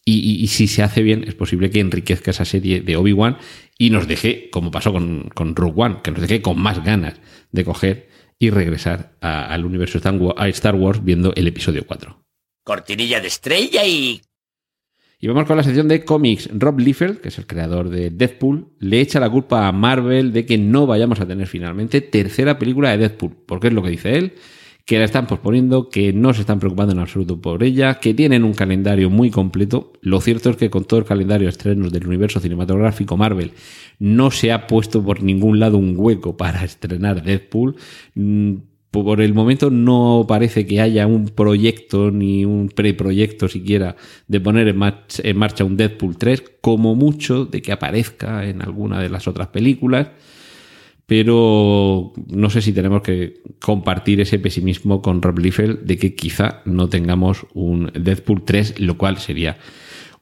y, 0.04 0.48
si 0.48 0.66
se 0.66 0.82
hace 0.82 1.02
bien, 1.02 1.24
es 1.28 1.34
posible 1.34 1.70
que 1.70 1.78
enriquezca 1.78 2.32
esa 2.32 2.44
serie 2.44 2.80
de 2.80 2.96
Obi-Wan 2.96 3.38
y 3.78 3.90
nos 3.90 4.08
deje, 4.08 4.50
como 4.50 4.72
pasó 4.72 4.92
con, 4.92 5.30
con 5.32 5.54
Rogue 5.54 5.74
One, 5.76 5.98
que 6.02 6.10
nos 6.10 6.20
deje 6.20 6.42
con 6.42 6.60
más 6.60 6.82
ganas 6.82 7.20
de 7.52 7.64
coger 7.64 8.08
y 8.36 8.50
regresar 8.50 9.16
al 9.20 9.64
universo 9.64 9.98
Star 9.98 10.74
Wars 10.74 11.04
viendo 11.04 11.32
el 11.36 11.46
episodio 11.46 11.86
4. 11.86 12.20
Cortinilla 12.64 13.20
de 13.20 13.28
estrella 13.28 13.86
y... 13.86 14.20
Y 15.22 15.28
vamos 15.28 15.44
con 15.44 15.56
la 15.56 15.62
sección 15.62 15.86
de 15.86 16.04
cómics. 16.04 16.50
Rob 16.52 16.80
Liefeld, 16.80 17.20
que 17.20 17.28
es 17.28 17.38
el 17.38 17.46
creador 17.46 17.90
de 17.90 18.10
Deadpool, 18.10 18.66
le 18.80 19.00
echa 19.00 19.20
la 19.20 19.30
culpa 19.30 19.68
a 19.68 19.70
Marvel 19.70 20.32
de 20.32 20.44
que 20.44 20.58
no 20.58 20.84
vayamos 20.84 21.20
a 21.20 21.28
tener 21.28 21.46
finalmente 21.46 22.00
tercera 22.00 22.58
película 22.58 22.90
de 22.90 22.98
Deadpool. 22.98 23.36
Porque 23.46 23.68
es 23.68 23.72
lo 23.72 23.84
que 23.84 23.90
dice 23.90 24.18
él 24.18 24.32
que 24.84 24.98
la 24.98 25.04
están 25.04 25.28
posponiendo, 25.28 25.90
que 25.90 26.12
no 26.12 26.34
se 26.34 26.40
están 26.40 26.58
preocupando 26.58 26.92
en 26.92 26.98
absoluto 26.98 27.40
por 27.40 27.62
ella, 27.62 28.00
que 28.00 28.14
tienen 28.14 28.42
un 28.42 28.52
calendario 28.52 29.10
muy 29.10 29.30
completo. 29.30 29.92
Lo 30.00 30.20
cierto 30.20 30.50
es 30.50 30.56
que 30.56 30.70
con 30.70 30.86
todo 30.86 30.98
el 30.98 31.06
calendario 31.06 31.46
de 31.46 31.50
estrenos 31.50 31.92
del 31.92 32.08
universo 32.08 32.40
cinematográfico 32.40 33.16
Marvel 33.16 33.52
no 34.00 34.32
se 34.32 34.50
ha 34.50 34.66
puesto 34.66 35.04
por 35.04 35.22
ningún 35.22 35.60
lado 35.60 35.78
un 35.78 35.94
hueco 35.96 36.36
para 36.36 36.64
estrenar 36.64 37.22
Deadpool. 37.22 37.76
Por 38.92 39.22
el 39.22 39.32
momento 39.32 39.70
no 39.70 40.26
parece 40.28 40.66
que 40.66 40.82
haya 40.82 41.06
un 41.06 41.30
proyecto 41.30 42.10
ni 42.10 42.44
un 42.44 42.68
preproyecto 42.68 43.48
siquiera 43.48 43.96
de 44.28 44.38
poner 44.38 44.68
en, 44.68 44.78
en 45.22 45.36
marcha 45.38 45.64
un 45.64 45.78
Deadpool 45.78 46.18
3, 46.18 46.44
como 46.60 46.94
mucho 46.94 47.46
de 47.46 47.62
que 47.62 47.72
aparezca 47.72 48.46
en 48.46 48.60
alguna 48.60 49.00
de 49.00 49.08
las 49.08 49.26
otras 49.26 49.48
películas. 49.48 50.08
Pero 51.06 52.12
no 52.28 52.50
sé 52.50 52.60
si 52.60 52.74
tenemos 52.74 53.00
que 53.00 53.40
compartir 53.60 54.20
ese 54.20 54.38
pesimismo 54.38 55.00
con 55.00 55.22
Rob 55.22 55.38
Liefeld 55.38 55.84
de 55.84 55.96
que 55.96 56.14
quizá 56.14 56.60
no 56.66 56.90
tengamos 56.90 57.46
un 57.54 57.90
Deadpool 57.98 58.44
3, 58.44 58.78
lo 58.80 58.98
cual 58.98 59.16
sería 59.16 59.56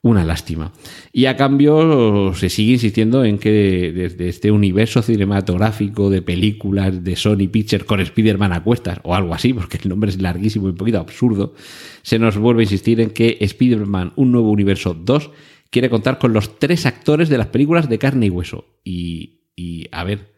una 0.02 0.24
lástima. 0.24 0.72
Y 1.12 1.26
a 1.26 1.36
cambio 1.36 2.32
se 2.34 2.48
sigue 2.48 2.72
insistiendo 2.72 3.24
en 3.24 3.38
que 3.38 3.92
desde 3.94 4.28
este 4.28 4.50
universo 4.50 5.02
cinematográfico 5.02 6.08
de 6.08 6.22
películas 6.22 7.04
de 7.04 7.16
Sony 7.16 7.48
Pictures 7.50 7.84
con 7.84 8.00
Spider-Man 8.00 8.52
a 8.52 8.64
cuestas 8.64 9.00
o 9.02 9.14
algo 9.14 9.34
así, 9.34 9.52
porque 9.52 9.78
el 9.82 9.88
nombre 9.90 10.10
es 10.10 10.20
larguísimo 10.20 10.66
y 10.66 10.70
un 10.70 10.76
poquito 10.76 10.98
absurdo, 10.98 11.54
se 12.02 12.18
nos 12.18 12.38
vuelve 12.38 12.62
a 12.62 12.64
insistir 12.64 13.00
en 13.00 13.10
que 13.10 13.36
Spider-Man, 13.40 14.14
un 14.16 14.32
nuevo 14.32 14.50
universo 14.50 14.94
2, 14.94 15.30
quiere 15.70 15.90
contar 15.90 16.18
con 16.18 16.32
los 16.32 16.58
tres 16.58 16.86
actores 16.86 17.28
de 17.28 17.38
las 17.38 17.48
películas 17.48 17.88
de 17.88 17.98
carne 17.98 18.26
y 18.26 18.30
hueso. 18.30 18.64
Y, 18.84 19.40
y 19.54 19.86
a 19.92 20.04
ver, 20.04 20.32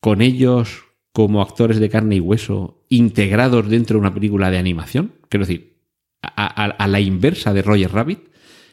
con 0.00 0.22
ellos 0.22 0.84
como 1.12 1.40
actores 1.40 1.78
de 1.78 1.88
carne 1.88 2.16
y 2.16 2.20
hueso 2.20 2.84
integrados 2.88 3.68
dentro 3.68 3.94
de 3.94 4.00
una 4.00 4.12
película 4.12 4.50
de 4.50 4.58
animación. 4.58 5.12
Quiero 5.28 5.46
decir, 5.46 5.74
a, 6.22 6.88
la 6.88 7.00
inversa 7.00 7.52
de 7.52 7.62
Roger 7.62 7.92
Rabbit, 7.92 8.18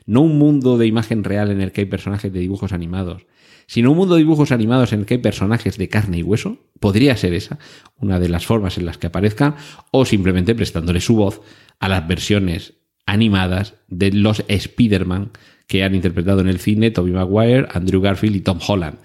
no 0.06 0.22
un 0.22 0.38
mundo 0.38 0.78
de 0.78 0.88
imagen 0.88 1.24
real 1.24 1.52
en 1.52 1.62
el 1.62 1.72
que 1.72 1.82
hay 1.82 1.88
personajes 1.88 2.32
de 2.32 2.40
dibujos 2.40 2.74
animados, 2.74 3.26
sino 3.68 3.92
un 3.92 3.98
mundo 3.98 4.16
de 4.16 4.20
dibujos 4.20 4.52
animados 4.52 4.94
en 4.94 5.02
el 5.02 5.06
que 5.06 5.16
hay 5.16 5.20
personajes 5.22 5.78
de 5.78 5.88
carne 5.88 6.18
y 6.18 6.24
hueso. 6.24 6.58
Podría 6.80 7.16
ser 7.16 7.34
esa 7.34 7.60
una 7.98 8.20
de 8.20 8.30
las 8.30 8.46
formas 8.46 8.78
en 8.78 8.86
las 8.86 8.98
que 8.98 9.08
aparezcan, 9.08 9.56
o 9.92 10.06
simplemente 10.06 10.56
prestándole 10.56 11.00
su 11.02 11.16
voz 11.16 11.42
a 11.80 11.88
las 11.88 12.08
versiones 12.08 12.74
animadas 13.06 13.76
de 13.88 14.12
los 14.12 14.44
Spider-Man 14.48 15.32
que 15.68 15.84
han 15.84 15.96
interpretado 15.96 16.42
en 16.42 16.50
el 16.50 16.60
cine 16.60 16.92
Tobey 16.92 17.14
Maguire, 17.14 17.68
Andrew 17.72 18.02
Garfield 18.02 18.36
y 18.36 18.42
Tom 18.42 18.60
Holland. 18.66 18.98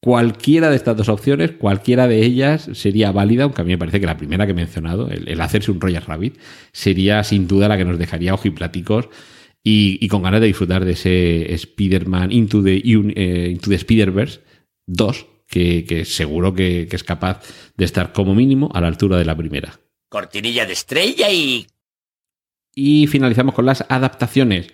Cualquiera 0.00 0.70
de 0.70 0.76
estas 0.76 0.96
dos 0.96 1.08
opciones, 1.08 1.52
cualquiera 1.52 2.06
de 2.06 2.22
ellas 2.22 2.68
sería 2.74 3.12
válida, 3.12 3.44
aunque 3.44 3.62
a 3.62 3.64
mí 3.64 3.70
me 3.70 3.78
parece 3.78 3.98
que 3.98 4.06
la 4.06 4.18
primera 4.18 4.44
que 4.44 4.52
he 4.52 4.54
mencionado, 4.54 5.08
el, 5.08 5.40
hacerse 5.40 5.70
un 5.70 5.80
Roger 5.80 6.04
Rabbit, 6.06 6.38
sería 6.72 7.24
sin 7.24 7.48
duda 7.48 7.66
la 7.66 7.76
que 7.76 7.84
nos 7.84 7.98
dejaría 7.98 8.34
ojipláticos 8.34 9.08
y, 9.68 9.98
y 10.00 10.06
con 10.06 10.22
ganas 10.22 10.40
de 10.40 10.46
disfrutar 10.46 10.84
de 10.84 10.92
ese 10.92 11.52
Spider-Man 11.52 12.30
Into 12.30 12.62
the, 12.62 12.76
eh, 12.76 13.50
Into 13.50 13.68
the 13.68 13.74
Spider-Verse 13.74 14.40
2, 14.86 15.26
que, 15.48 16.04
seguro 16.06 16.54
que, 16.54 16.86
que 16.88 16.94
es 16.94 17.02
capaz 17.02 17.42
de 17.76 17.84
estar 17.84 18.12
como 18.12 18.32
mínimo 18.32 18.70
a 18.74 18.80
la 18.80 18.86
altura 18.86 19.18
de 19.18 19.24
la 19.24 19.36
primera. 19.36 19.80
Cortinilla 20.08 20.66
de 20.66 20.72
estrella 20.72 21.32
y... 21.32 21.66
Y 22.76 23.08
finalizamos 23.08 23.56
con 23.56 23.66
las 23.66 23.84
adaptaciones. 23.88 24.68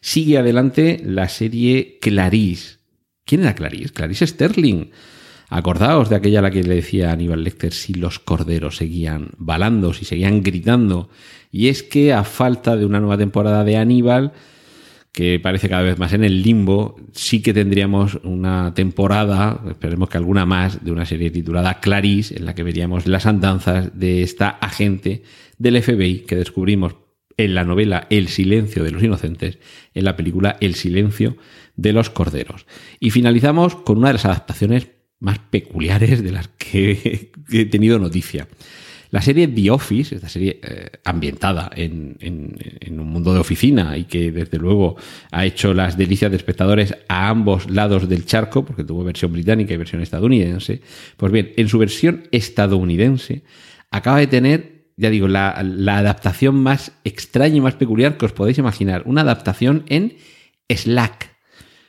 Sigue 0.00 0.38
adelante 0.38 1.00
la 1.04 1.28
serie 1.28 1.98
Clarice 2.00 2.76
¿Quién 3.24 3.40
era 3.40 3.56
Clarice? 3.56 3.92
Clarice 3.92 4.28
Sterling. 4.28 4.90
Acordaos 5.48 6.08
de 6.08 6.14
aquella 6.14 6.38
a 6.38 6.42
la 6.42 6.50
que 6.52 6.62
le 6.62 6.76
decía 6.76 7.10
Aníbal 7.10 7.42
Lecter 7.42 7.72
si 7.72 7.94
los 7.94 8.20
corderos 8.20 8.76
seguían 8.76 9.30
balando, 9.38 9.92
si 9.92 10.04
seguían 10.04 10.44
gritando. 10.44 11.10
Y 11.56 11.68
es 11.68 11.82
que 11.82 12.12
a 12.12 12.22
falta 12.22 12.76
de 12.76 12.84
una 12.84 13.00
nueva 13.00 13.16
temporada 13.16 13.64
de 13.64 13.78
Aníbal, 13.78 14.32
que 15.10 15.40
parece 15.40 15.70
cada 15.70 15.80
vez 15.80 15.98
más 15.98 16.12
en 16.12 16.22
el 16.22 16.42
limbo, 16.42 17.00
sí 17.12 17.40
que 17.40 17.54
tendríamos 17.54 18.16
una 18.24 18.74
temporada, 18.74 19.62
esperemos 19.66 20.10
que 20.10 20.18
alguna 20.18 20.44
más, 20.44 20.84
de 20.84 20.92
una 20.92 21.06
serie 21.06 21.30
titulada 21.30 21.80
Clarice, 21.80 22.36
en 22.36 22.44
la 22.44 22.54
que 22.54 22.62
veríamos 22.62 23.06
las 23.06 23.24
andanzas 23.24 23.98
de 23.98 24.22
esta 24.22 24.50
agente 24.50 25.22
del 25.56 25.82
FBI 25.82 26.26
que 26.26 26.36
descubrimos 26.36 26.96
en 27.38 27.54
la 27.54 27.64
novela 27.64 28.06
El 28.10 28.28
silencio 28.28 28.84
de 28.84 28.90
los 28.90 29.02
inocentes, 29.02 29.58
en 29.94 30.04
la 30.04 30.14
película 30.14 30.58
El 30.60 30.74
silencio 30.74 31.38
de 31.74 31.94
los 31.94 32.10
corderos. 32.10 32.66
Y 33.00 33.12
finalizamos 33.12 33.76
con 33.76 33.96
una 33.96 34.08
de 34.08 34.14
las 34.14 34.26
adaptaciones 34.26 34.88
más 35.20 35.38
peculiares 35.38 36.22
de 36.22 36.32
las 36.32 36.48
que 36.48 37.32
he 37.50 37.64
tenido 37.64 37.98
noticia. 37.98 38.46
La 39.10 39.22
serie 39.22 39.48
The 39.48 39.70
Office, 39.70 40.14
esta 40.14 40.28
serie 40.28 40.60
eh, 40.62 40.90
ambientada 41.04 41.70
en, 41.74 42.16
en, 42.20 43.00
un 43.00 43.06
mundo 43.08 43.32
de 43.32 43.40
oficina 43.40 43.96
y 43.96 44.04
que 44.04 44.32
desde 44.32 44.58
luego 44.58 44.96
ha 45.30 45.44
hecho 45.44 45.74
las 45.74 45.96
delicias 45.96 46.30
de 46.30 46.36
espectadores 46.36 46.96
a 47.08 47.28
ambos 47.28 47.70
lados 47.70 48.08
del 48.08 48.24
charco, 48.26 48.64
porque 48.64 48.84
tuvo 48.84 49.04
versión 49.04 49.32
británica 49.32 49.74
y 49.74 49.76
versión 49.76 50.02
estadounidense, 50.02 50.80
pues 51.16 51.32
bien, 51.32 51.52
en 51.56 51.68
su 51.68 51.78
versión 51.78 52.24
estadounidense 52.32 53.42
acaba 53.90 54.18
de 54.18 54.26
tener 54.26 54.76
ya 54.96 55.10
digo, 55.10 55.28
la, 55.28 55.62
la, 55.62 55.98
adaptación 55.98 56.54
más 56.56 56.92
extraña 57.04 57.56
y 57.56 57.60
más 57.60 57.74
peculiar 57.74 58.16
que 58.16 58.24
os 58.24 58.32
podéis 58.32 58.56
imaginar. 58.56 59.02
Una 59.04 59.20
adaptación 59.20 59.84
en 59.88 60.16
Slack. 60.70 61.36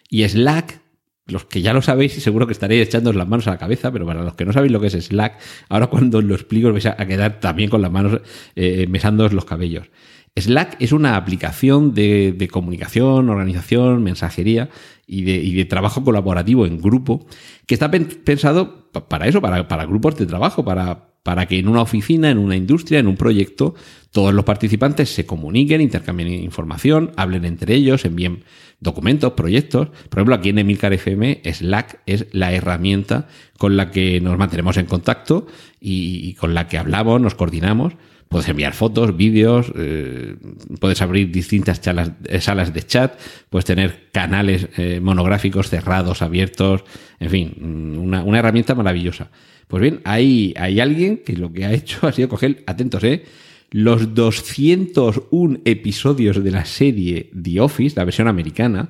Y 0.10 0.28
Slack 0.28 0.82
los 1.28 1.46
que 1.46 1.62
ya 1.62 1.74
lo 1.74 1.82
sabéis 1.82 2.14
seguro 2.14 2.48
que 2.48 2.54
estaréis 2.54 2.88
echando 2.88 3.12
las 3.14 3.28
manos 3.28 3.48
a 3.48 3.52
la 3.52 3.58
cabeza, 3.58 3.92
pero 3.92 4.06
para 4.06 4.24
los 4.24 4.36
que 4.36 4.46
no 4.46 4.54
sabéis 4.54 4.72
lo 4.72 4.80
que 4.80 4.88
es 4.88 4.94
Slack, 4.94 5.40
ahora 5.70 5.88
cuando 5.88 6.22
lo 6.22 6.36
explico 6.36 6.72
vais 6.72 6.86
a 6.86 7.06
quedar 7.06 7.40
también 7.40 7.70
con 7.70 7.82
las 7.82 7.92
manos 7.92 8.22
eh, 8.56 8.88
los 9.32 9.46
cabellos. 9.46 9.90
Slack 10.36 10.78
es 10.80 10.92
una 10.92 11.16
aplicación 11.16 11.94
de, 11.94 12.48
comunicación, 12.52 13.30
organización, 13.30 14.04
mensajería 14.04 14.70
y 15.08 15.54
de, 15.54 15.66
trabajo 15.66 16.04
colaborativo 16.04 16.66
en 16.66 16.80
grupo 16.80 17.26
que 17.66 17.74
está 17.74 17.90
pensado 17.90 18.92
para 19.10 19.28
eso, 19.28 19.42
para, 19.42 19.68
para 19.68 19.86
grupos 19.86 20.16
de 20.18 20.28
trabajo, 20.28 20.64
para, 20.64 21.08
para 21.24 21.46
que 21.48 21.60
en 21.60 21.68
una 21.68 21.82
oficina, 21.82 22.30
en 22.30 22.38
una 22.38 22.56
industria, 22.56 23.00
en 23.00 23.08
un 23.08 23.18
proyecto, 23.18 23.76
todos 24.12 24.34
los 24.34 24.46
participantes 24.46 25.10
se 25.10 25.26
comuniquen, 25.26 25.82
intercambien 25.82 26.30
información, 26.30 27.12
hablen 27.18 27.44
entre 27.44 27.76
ellos, 27.76 28.06
envíen 28.06 28.44
documentos, 28.80 29.34
proyectos. 29.34 29.90
Por 30.10 30.20
ejemplo, 30.20 30.36
aquí 30.36 30.50
en 30.50 30.60
Emilcar 30.60 30.94
FM, 30.94 31.42
Slack 31.44 32.02
es 32.06 32.28
la 32.32 32.54
herramienta 32.54 33.28
con 33.58 33.76
la 33.76 33.92
que 33.92 34.22
nos 34.22 34.38
mantenemos 34.38 34.78
en 34.78 34.86
contacto 34.86 35.48
y, 35.80 36.34
con 36.36 36.54
la 36.54 36.68
que 36.68 36.78
hablamos, 36.78 37.22
nos 37.22 37.36
coordinamos. 37.36 37.94
Puedes 38.30 38.50
enviar 38.50 38.74
fotos, 38.74 39.16
vídeos, 39.16 39.72
eh, 39.78 40.36
puedes 40.82 41.02
abrir 41.02 41.32
distintas 41.32 41.80
eh, 42.26 42.42
salas 42.42 42.74
de 42.74 42.84
chat, 42.84 43.18
puedes 43.50 43.64
tener 43.64 44.10
canales 44.12 44.68
eh, 44.76 45.00
monográficos 45.02 45.70
cerrados, 45.70 46.22
abiertos, 46.22 46.84
en 47.22 47.30
fin, 47.30 47.54
mm, 47.58 47.98
una, 47.98 48.40
herramienta 48.40 48.76
maravillosa. 48.76 49.32
Pues 49.70 49.82
bien, 49.82 50.02
hay, 50.04 50.54
hay 50.58 50.82
alguien 50.82 51.22
que 51.26 51.38
lo 51.38 51.54
que 51.54 51.66
ha 51.66 51.72
hecho 51.72 52.00
ha 52.06 52.12
sido 52.12 52.28
coger, 52.28 52.64
atentos, 52.68 53.02
eh, 53.06 53.24
los 53.72 54.14
201 54.14 55.60
episodios 55.66 56.44
de 56.44 56.52
la 56.52 56.66
serie 56.66 57.30
The 57.42 57.60
Office, 57.60 57.96
la 57.96 58.06
versión 58.06 58.28
americana, 58.28 58.90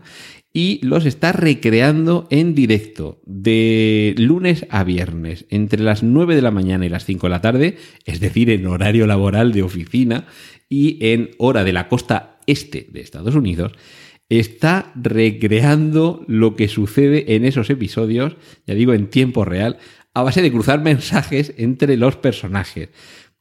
y 0.54 0.80
los 0.84 1.06
está 1.06 1.34
recreando 1.34 2.28
en 2.32 2.56
directo 2.56 3.22
de 3.26 4.16
lunes 4.18 4.66
a 4.70 4.84
viernes, 4.84 5.46
entre 5.50 5.84
las 5.84 6.04
9 6.04 6.36
de 6.36 6.42
la 6.42 6.52
mañana 6.52 6.86
y 6.86 6.90
las 6.90 7.06
5 7.06 7.28
de 7.28 7.32
la 7.32 7.42
tarde, 7.42 7.78
es 8.06 8.20
decir, 8.20 8.50
en 8.50 8.66
horario 8.66 9.06
laboral 9.06 9.52
de 9.52 9.64
oficina 9.64 10.26
y 10.68 10.98
en 11.02 11.32
hora 11.38 11.64
de 11.64 11.74
la 11.74 11.88
costa 11.88 12.40
este 12.48 12.88
de 12.92 13.02
Estados 13.02 13.36
Unidos, 13.36 13.74
está 14.30 14.92
recreando 14.96 16.24
lo 16.28 16.56
que 16.56 16.68
sucede 16.68 17.36
en 17.36 17.46
esos 17.46 17.70
episodios, 17.70 18.36
ya 18.66 18.74
digo, 18.74 18.94
en 18.94 19.08
tiempo 19.08 19.46
real, 19.46 19.78
a 20.14 20.24
base 20.24 20.42
de 20.42 20.52
cruzar 20.52 20.82
mensajes 20.82 21.54
entre 21.58 21.98
los 21.98 22.16
personajes 22.16 22.90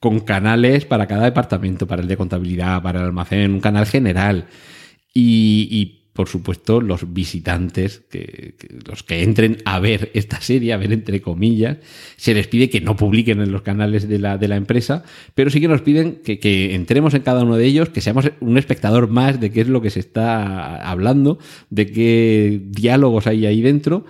con 0.08 0.20
canales 0.20 0.84
para 0.84 1.08
cada 1.08 1.24
departamento, 1.24 1.88
para 1.88 2.00
el 2.00 2.06
de 2.06 2.16
contabilidad, 2.16 2.80
para 2.80 3.00
el 3.00 3.06
almacén, 3.06 3.50
un 3.54 3.60
canal 3.60 3.86
general. 3.86 4.46
Y, 5.12 6.02
por 6.12 6.28
supuesto, 6.28 6.80
los 6.80 7.12
visitantes, 7.12 8.04
que, 8.08 8.54
los 8.88 9.02
que 9.02 9.24
entren 9.24 9.58
a 9.64 9.80
ver 9.80 10.12
esta 10.14 10.40
serie, 10.40 10.72
a 10.72 10.76
ver 10.76 10.92
entre 10.92 11.20
comillas, 11.20 11.78
se 12.16 12.34
les 12.34 12.46
pide 12.46 12.70
que 12.70 12.80
no 12.80 12.94
publiquen 12.94 13.40
en 13.40 13.50
los 13.50 13.62
canales 13.62 14.08
de 14.08 14.20
la, 14.20 14.38
de 14.38 14.46
la 14.46 14.54
empresa, 14.54 15.02
pero 15.34 15.50
sí 15.50 15.60
que 15.60 15.66
nos 15.66 15.82
piden 15.82 16.20
que, 16.24 16.38
que, 16.38 16.76
entremos 16.76 17.12
en 17.14 17.22
cada 17.22 17.42
uno 17.42 17.56
de 17.56 17.66
ellos, 17.66 17.88
que 17.88 18.00
seamos 18.00 18.30
un 18.38 18.58
espectador 18.58 19.08
más 19.08 19.40
de 19.40 19.50
qué 19.50 19.62
es 19.62 19.68
lo 19.68 19.82
que 19.82 19.90
se 19.90 20.00
está 20.00 20.88
hablando, 20.88 21.40
de 21.70 21.90
qué 21.90 22.60
diálogos 22.64 23.26
hay 23.26 23.44
ahí 23.44 23.60
dentro 23.60 24.06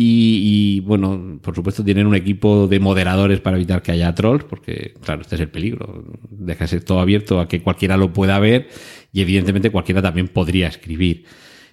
y, 0.00 0.78
bueno, 0.82 1.40
por 1.42 1.56
supuesto 1.56 1.82
tienen 1.82 2.06
un 2.06 2.14
equipo 2.14 2.68
de 2.68 2.78
moderadores 2.78 3.40
para 3.40 3.56
evitar 3.56 3.82
que 3.82 3.90
haya 3.90 4.14
trolls, 4.14 4.44
porque 4.44 4.94
claro, 5.02 5.22
este 5.22 5.34
es 5.34 5.40
el 5.40 5.48
peligro. 5.48 6.04
Dejarse 6.30 6.80
todo 6.80 7.00
abierto 7.00 7.40
a 7.40 7.48
que 7.48 7.62
cualquiera 7.62 7.96
lo 7.96 8.12
pueda 8.12 8.38
ver 8.38 8.68
y 9.12 9.22
evidentemente 9.22 9.70
cualquiera 9.70 10.00
también 10.00 10.28
podría 10.28 10.68
escribir. 10.68 11.24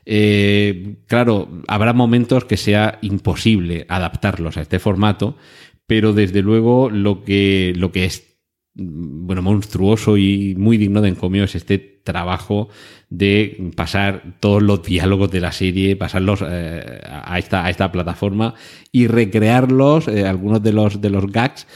Eh, 0.08 0.96
claro, 1.06 1.62
habrá 1.68 1.94
momentos 1.94 2.46
que 2.46 2.58
sea 2.58 2.98
imposible 3.04 3.86
adaptarlos 3.90 4.58
a 4.58 4.62
este 4.62 4.80
formato, 4.80 5.38
pero 5.86 6.12
desde 6.12 6.42
luego 6.42 6.90
lo 6.90 7.24
que, 7.24 7.74
lo 7.76 7.92
que 7.92 8.06
es 8.06 8.35
bueno, 8.76 9.42
monstruoso 9.42 10.18
y 10.18 10.54
muy 10.58 10.78
digno 10.78 11.02
de 11.02 11.10
encomio 11.10 11.46
es 11.46 11.56
este 11.56 11.96
trabajo 12.04 12.70
de 13.10 13.72
pasar 13.76 14.36
todos 14.40 14.62
los 14.62 14.84
diálogos 14.84 15.32
de 15.32 15.42
la 15.42 15.52
serie, 15.52 15.96
pasarlos 15.96 16.44
eh, 16.48 17.02
a, 17.06 17.40
esta, 17.40 17.66
a 17.66 17.70
esta 17.70 17.92
plataforma 17.92 18.54
y 18.92 19.08
recrearlos, 19.08 20.08
eh, 20.08 20.26
algunos 20.28 20.62
de 20.62 20.74
los, 20.74 21.02
de 21.02 21.10
los 21.10 21.32
gags, 21.32 21.68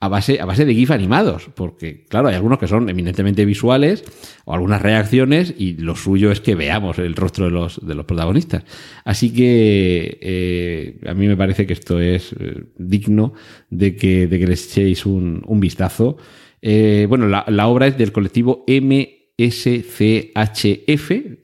a 0.00 0.08
base, 0.08 0.40
a 0.40 0.44
base 0.44 0.64
de 0.64 0.74
GIF 0.74 0.92
animados, 0.92 1.48
porque 1.54 2.04
claro, 2.08 2.28
hay 2.28 2.36
algunos 2.36 2.58
que 2.58 2.68
son 2.68 2.88
eminentemente 2.88 3.44
visuales 3.44 4.04
o 4.44 4.54
algunas 4.54 4.80
reacciones 4.80 5.54
y 5.58 5.74
lo 5.74 5.96
suyo 5.96 6.30
es 6.30 6.40
que 6.40 6.54
veamos 6.54 6.98
el 6.98 7.16
rostro 7.16 7.46
de 7.46 7.50
los, 7.50 7.84
de 7.84 7.94
los 7.96 8.04
protagonistas. 8.04 8.64
Así 9.04 9.32
que 9.32 10.18
eh, 10.20 11.00
a 11.08 11.14
mí 11.14 11.26
me 11.26 11.36
parece 11.36 11.66
que 11.66 11.72
esto 11.72 11.98
es 12.00 12.34
digno 12.76 13.32
de 13.70 13.96
que, 13.96 14.28
de 14.28 14.38
que 14.38 14.46
les 14.46 14.66
echéis 14.66 15.06
un, 15.06 15.42
un 15.46 15.60
vistazo. 15.60 16.16
Eh, 16.62 17.06
bueno, 17.08 17.26
la, 17.28 17.66
obra 17.68 17.86
es 17.86 17.96
del 17.98 18.12
colectivo 18.12 18.64
MSCHF. 18.66 19.10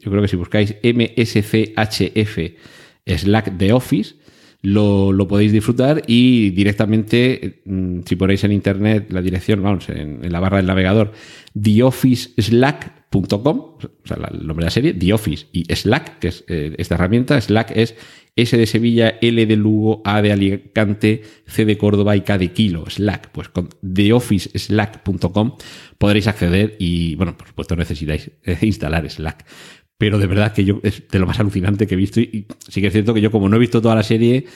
Yo 0.01 0.11
creo 0.11 0.23
que 0.23 0.29
si 0.29 0.37
buscáis 0.37 0.77
MSCHF 0.83 2.39
Slack 3.07 3.59
The 3.59 3.73
Office, 3.73 4.17
lo, 4.65 5.29
podéis 5.29 5.53
disfrutar 5.53 6.03
y 6.07 6.51
directamente, 6.51 7.63
mm, 7.67 8.01
si 8.07 8.17
ponéis 8.17 8.43
en 8.45 8.53
internet 8.53 9.13
la 9.13 9.21
dirección, 9.21 9.63
vamos, 9.63 9.89
en, 9.91 10.21
la 10.33 10.41
barra 10.41 10.57
del 10.57 10.67
navegador, 10.67 11.13
theofficeslack.com, 11.61 13.59
o 13.59 13.79
sea, 14.05 14.17
el 14.33 14.47
nombre 14.47 14.65
de 14.65 14.67
la 14.67 14.71
serie, 14.71 14.95
The 14.95 15.13
Office 15.13 15.47
y 15.53 15.73
Slack, 15.73 16.19
que 16.19 16.29
es 16.29 16.45
eh, 16.49 16.75
esta 16.79 16.95
herramienta, 16.95 17.39
Slack 17.41 17.73
es 17.77 17.95
S 18.37 18.57
de 18.57 18.67
Sevilla, 18.67 19.19
L 19.21 19.47
de 19.47 19.57
Lugo, 19.57 20.03
A 20.05 20.21
de 20.23 20.33
Alicante, 20.33 21.23
C 21.47 21.65
de 21.65 21.79
Córdoba 21.79 22.17
y 22.17 22.23
K 22.23 22.39
de 22.39 22.53
Kilo, 22.53 22.85
Slack. 22.89 23.31
Pues 23.31 23.49
con 23.49 23.69
theofficeslack.com 23.69 25.57
podréis 25.99 26.27
acceder 26.27 26.75
y, 26.81 27.15
bueno, 27.15 27.37
por 27.37 27.47
supuesto 27.47 27.77
necesitáis 27.77 28.33
eh, 28.43 28.59
instalar 28.63 29.09
Slack. 29.09 29.45
Pero 29.99 30.19
de 30.19 30.27
verdad 30.27 30.53
que 30.53 30.65
yo 30.65 30.81
es 30.83 31.05
de 31.09 31.19
lo 31.19 31.27
más 31.27 31.39
alucinante 31.39 31.87
que 31.87 31.95
he 31.95 31.97
visto 31.97 32.21
y 32.21 32.47
sí 32.69 32.81
que 32.81 32.89
es 32.89 32.93
cierto 32.93 33.15
que 33.15 33.21
yo 33.21 33.31
como 33.31 33.49
no 33.49 33.57
he 33.57 33.61
visto 33.61 33.81
toda 33.81 33.95
la 33.95 34.03
serie, 34.03 34.47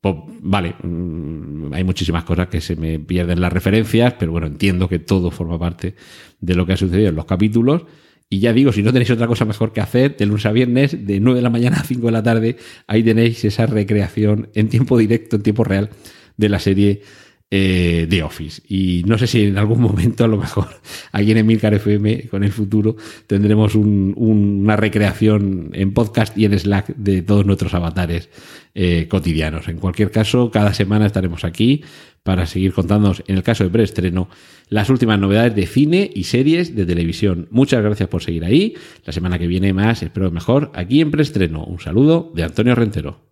pues 0.00 0.14
vale, 0.40 0.74
mm, 0.82 1.72
hay 1.72 1.84
muchísimas 1.84 2.24
cosas 2.24 2.48
que 2.48 2.60
se 2.60 2.76
me 2.76 2.98
pierden 3.00 3.40
las 3.40 3.52
referencias, 3.52 4.14
pero 4.18 4.32
bueno, 4.32 4.46
entiendo 4.46 4.88
que 4.88 4.98
todo 4.98 5.30
forma 5.30 5.58
parte 5.58 5.94
de 6.40 6.54
lo 6.54 6.66
que 6.66 6.74
ha 6.74 6.76
sucedido 6.76 7.08
en 7.08 7.16
los 7.16 7.24
capítulos. 7.24 7.84
Y 8.30 8.40
ya 8.40 8.52
digo, 8.52 8.72
si 8.72 8.82
no 8.82 8.92
tenéis 8.92 9.10
otra 9.10 9.26
cosa 9.26 9.44
mejor 9.44 9.72
que 9.72 9.80
hacer, 9.80 10.16
de 10.16 10.26
lunes 10.26 10.44
a 10.46 10.52
viernes, 10.52 11.06
de 11.06 11.18
9 11.18 11.38
de 11.38 11.42
la 11.42 11.50
mañana 11.50 11.78
a 11.78 11.84
5 11.84 12.06
de 12.06 12.12
la 12.12 12.22
tarde, 12.22 12.56
ahí 12.86 13.02
tenéis 13.02 13.44
esa 13.44 13.66
recreación 13.66 14.50
en 14.54 14.68
tiempo 14.68 14.98
directo, 14.98 15.36
en 15.36 15.42
tiempo 15.42 15.64
real, 15.64 15.90
de 16.36 16.48
la 16.48 16.58
serie 16.58 17.02
eh, 17.50 18.06
de 18.10 18.22
Office. 18.22 18.60
Y 18.68 19.04
no 19.06 19.16
sé 19.16 19.26
si 19.26 19.44
en 19.44 19.56
algún 19.56 19.80
momento, 19.88 20.24
a 20.24 20.28
lo 20.28 20.36
mejor, 20.36 20.68
aquí 21.12 21.30
en 21.30 21.38
Emilcar 21.38 21.72
FM, 21.72 22.28
con 22.28 22.44
el 22.44 22.52
futuro, 22.52 22.96
tendremos 23.26 23.74
una 23.74 24.76
recreación 24.76 25.70
en 25.72 25.94
podcast 25.94 26.36
y 26.36 26.44
en 26.44 26.58
Slack 26.58 26.88
de 26.96 27.22
todos 27.22 27.46
nuestros 27.46 27.72
avatares 27.72 28.28
eh, 28.74 29.06
cotidianos. 29.08 29.68
En 29.68 29.78
cualquier 29.78 30.10
caso, 30.10 30.50
cada 30.50 30.74
semana 30.74 31.06
estaremos 31.06 31.44
aquí 31.44 31.84
para 32.22 32.44
seguir 32.44 32.74
contándonos, 32.74 33.22
en 33.26 33.36
el 33.36 33.42
caso 33.42 33.64
de 33.64 33.70
preestreno, 33.70 34.28
las 34.68 34.90
últimas 34.90 35.18
novedades 35.18 35.54
de 35.54 35.66
cine 35.66 36.10
y 36.14 36.24
series 36.24 36.76
de 36.76 36.84
televisión. 36.84 37.48
Muchas 37.50 37.82
gracias 37.82 38.10
por 38.10 38.22
seguir 38.22 38.44
ahí. 38.44 38.74
La 39.06 39.14
semana 39.14 39.38
que 39.38 39.46
viene 39.46 39.72
más, 39.72 40.02
espero 40.02 40.30
mejor, 40.30 40.70
aquí 40.74 41.00
en 41.00 41.10
preestreno. 41.10 41.64
Un 41.64 41.80
saludo 41.80 42.30
de 42.34 42.42
Antonio 42.42 42.74
Rentero. 42.74 43.22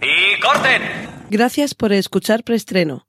¡Y 0.00 0.40
corten! 0.40 0.82
Gracias 1.30 1.74
por 1.74 1.92
escuchar 1.92 2.44
preestreno. 2.44 3.08